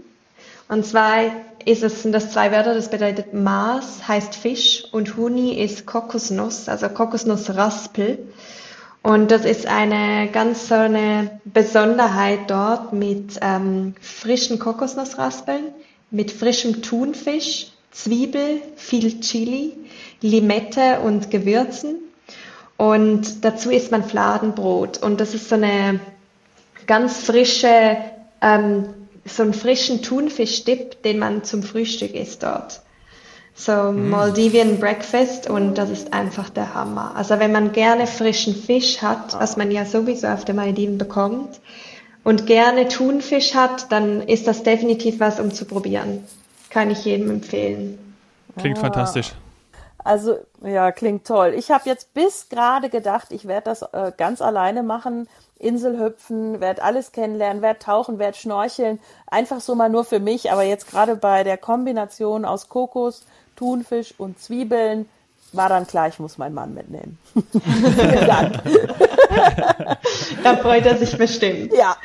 Und 0.69 0.85
zwar 0.85 1.23
ist 1.65 1.83
es, 1.83 2.03
sind 2.03 2.13
das 2.13 2.31
zwei 2.31 2.53
Wörter, 2.53 2.75
das 2.75 2.91
bedeutet 2.91 3.33
Maß 3.33 4.07
heißt 4.07 4.35
Fisch 4.35 4.85
und 4.93 5.17
Huni 5.17 5.55
ist 5.55 5.87
Kokosnuss, 5.87 6.69
also 6.69 6.89
Kokosnussraspel. 6.89 8.19
Und 9.03 9.31
das 9.31 9.45
ist 9.45 9.67
eine 9.67 10.29
ganz 10.31 10.69
so 10.69 10.75
eine 10.75 11.41
Besonderheit 11.45 12.41
dort 12.51 12.93
mit 12.93 13.39
ähm, 13.41 13.95
frischen 14.01 14.59
Kokosnussraspeln, 14.59 15.69
mit 16.11 16.31
frischem 16.31 16.83
Thunfisch, 16.83 17.69
Zwiebel, 17.91 18.61
viel 18.77 19.21
Chili, 19.21 19.73
Limette 20.21 21.01
und 21.01 21.31
Gewürzen. 21.31 21.97
Und 22.77 23.45
dazu 23.45 23.71
isst 23.71 23.91
man 23.91 24.05
Fladenbrot. 24.05 24.99
Und 24.99 25.21
das 25.21 25.35
ist 25.35 25.49
so 25.49 25.55
eine 25.55 26.01
ganz 26.87 27.19
frische, 27.19 27.97
ähm, 28.41 28.89
so 29.29 29.43
einen 29.43 29.55
frischen 29.55 30.03
Thunfischdip, 30.03 31.03
den 31.03 31.19
man 31.19 31.45
zum 31.45 31.63
Frühstück 31.63 32.15
isst 32.15 32.43
dort 32.43 32.83
so 33.59 33.73
mm. 33.73 34.11
Maldivian 34.11 34.79
Breakfast 34.79 35.51
und 35.51 35.77
das 35.77 35.91
ist 35.91 36.13
einfach 36.15 36.49
der 36.49 36.75
Hammer. 36.75 37.13
Also 37.17 37.39
wenn 37.41 37.53
man 37.53 37.73
gerne 37.73 38.07
frischen 38.07 38.55
Fisch 38.55 39.03
hat, 39.03 39.39
was 39.39 39.57
man 39.57 39.71
ja 39.71 39.85
sowieso 39.85 40.29
auf 40.29 40.45
den 40.45 40.57
Maldiven 40.57 40.97
bekommt, 40.97 41.61
und 42.25 42.47
gerne 42.47 42.89
Thunfisch 42.89 43.55
hat, 43.55 43.91
dann 43.91 44.21
ist 44.21 44.47
das 44.47 44.63
definitiv 44.63 45.19
was, 45.19 45.41
um 45.41 45.53
zu 45.53 45.65
probieren. 45.65 46.25
Kann 46.69 46.91
ich 46.91 47.05
jedem 47.05 47.31
empfehlen. 47.31 47.99
Klingt 48.59 48.77
ah. 48.79 48.83
fantastisch. 48.83 49.33
Also, 50.09 50.39
ja, 50.65 50.91
klingt 50.91 51.27
toll. 51.27 51.53
Ich 51.55 51.71
habe 51.71 51.83
jetzt 51.85 52.15
bis 52.15 52.49
gerade 52.49 52.89
gedacht, 52.89 53.27
ich 53.31 53.47
werde 53.47 53.65
das 53.65 53.83
äh, 53.83 54.11
ganz 54.17 54.41
alleine 54.41 54.83
machen. 54.83 55.29
Insel 55.59 55.99
hüpfen, 55.99 56.63
werde 56.63 56.83
alles 56.83 57.13
kennenlernen, 57.13 57.61
werde 57.61 57.81
tauchen, 57.81 58.19
werde 58.19 58.39
schnorcheln. 58.39 59.01
Einfach 59.27 59.61
so 59.61 59.75
mal 59.75 59.91
nur 59.91 60.07
für 60.07 60.19
mich. 60.19 60.51
Aber 60.51 60.63
jetzt 60.63 60.91
gerade 60.91 61.15
bei 61.15 61.45
der 61.45 61.59
Kombination 61.59 62.47
aus 62.47 62.71
Kokos, 62.71 63.27
Thunfisch 63.55 64.15
und 64.17 64.41
Zwiebeln. 64.41 65.11
War 65.53 65.69
dann 65.69 65.87
klar, 65.87 66.09
ich 66.09 66.19
muss 66.19 66.39
meinen 66.39 66.55
Mann 66.55 66.73
mitnehmen. 66.73 67.19
Vielen 67.35 68.27
Dank. 68.27 68.63
da 70.43 70.57
freut 70.57 70.87
er 70.87 70.97
sich 70.97 71.19
bestimmt. 71.19 71.75
Ja. 71.75 71.99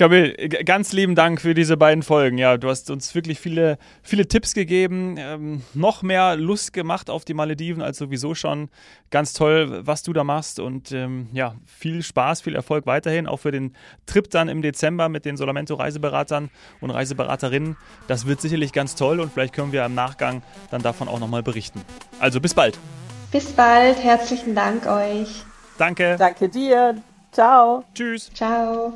Kamil, 0.00 0.32
ganz 0.64 0.94
lieben 0.94 1.14
Dank 1.14 1.42
für 1.42 1.52
diese 1.52 1.76
beiden 1.76 2.02
Folgen. 2.02 2.38
Ja, 2.38 2.56
du 2.56 2.70
hast 2.70 2.90
uns 2.90 3.14
wirklich 3.14 3.38
viele, 3.38 3.76
viele 4.02 4.26
Tipps 4.26 4.54
gegeben, 4.54 5.16
ähm, 5.18 5.60
noch 5.74 6.02
mehr 6.02 6.36
Lust 6.36 6.72
gemacht 6.72 7.10
auf 7.10 7.26
die 7.26 7.34
Malediven 7.34 7.82
als 7.82 7.98
sowieso 7.98 8.34
schon. 8.34 8.70
Ganz 9.10 9.34
toll, 9.34 9.82
was 9.86 10.02
du 10.02 10.14
da 10.14 10.24
machst 10.24 10.58
und 10.58 10.90
ähm, 10.92 11.28
ja, 11.34 11.54
viel 11.66 12.02
Spaß, 12.02 12.40
viel 12.40 12.54
Erfolg 12.54 12.86
weiterhin, 12.86 13.26
auch 13.26 13.40
für 13.40 13.50
den 13.50 13.76
Trip 14.06 14.30
dann 14.30 14.48
im 14.48 14.62
Dezember 14.62 15.10
mit 15.10 15.26
den 15.26 15.36
Solamento 15.36 15.74
Reiseberatern 15.74 16.48
und 16.80 16.88
Reiseberaterinnen. 16.88 17.76
Das 18.08 18.26
wird 18.26 18.40
sicherlich 18.40 18.72
ganz 18.72 18.94
toll 18.94 19.20
und 19.20 19.30
vielleicht 19.30 19.52
können 19.52 19.72
wir 19.72 19.84
im 19.84 19.94
Nachgang 19.94 20.40
dann 20.70 20.80
davon 20.80 21.08
auch 21.08 21.20
nochmal 21.20 21.42
berichten. 21.42 21.82
Also 22.20 22.40
bis 22.40 22.54
bald. 22.54 22.78
Bis 23.32 23.52
bald, 23.52 24.02
herzlichen 24.02 24.54
Dank 24.54 24.86
euch. 24.86 25.44
Danke. 25.76 26.16
Danke 26.18 26.48
dir. 26.48 27.02
Ciao. 27.32 27.84
Tschüss. 27.94 28.30
Ciao. 28.32 28.94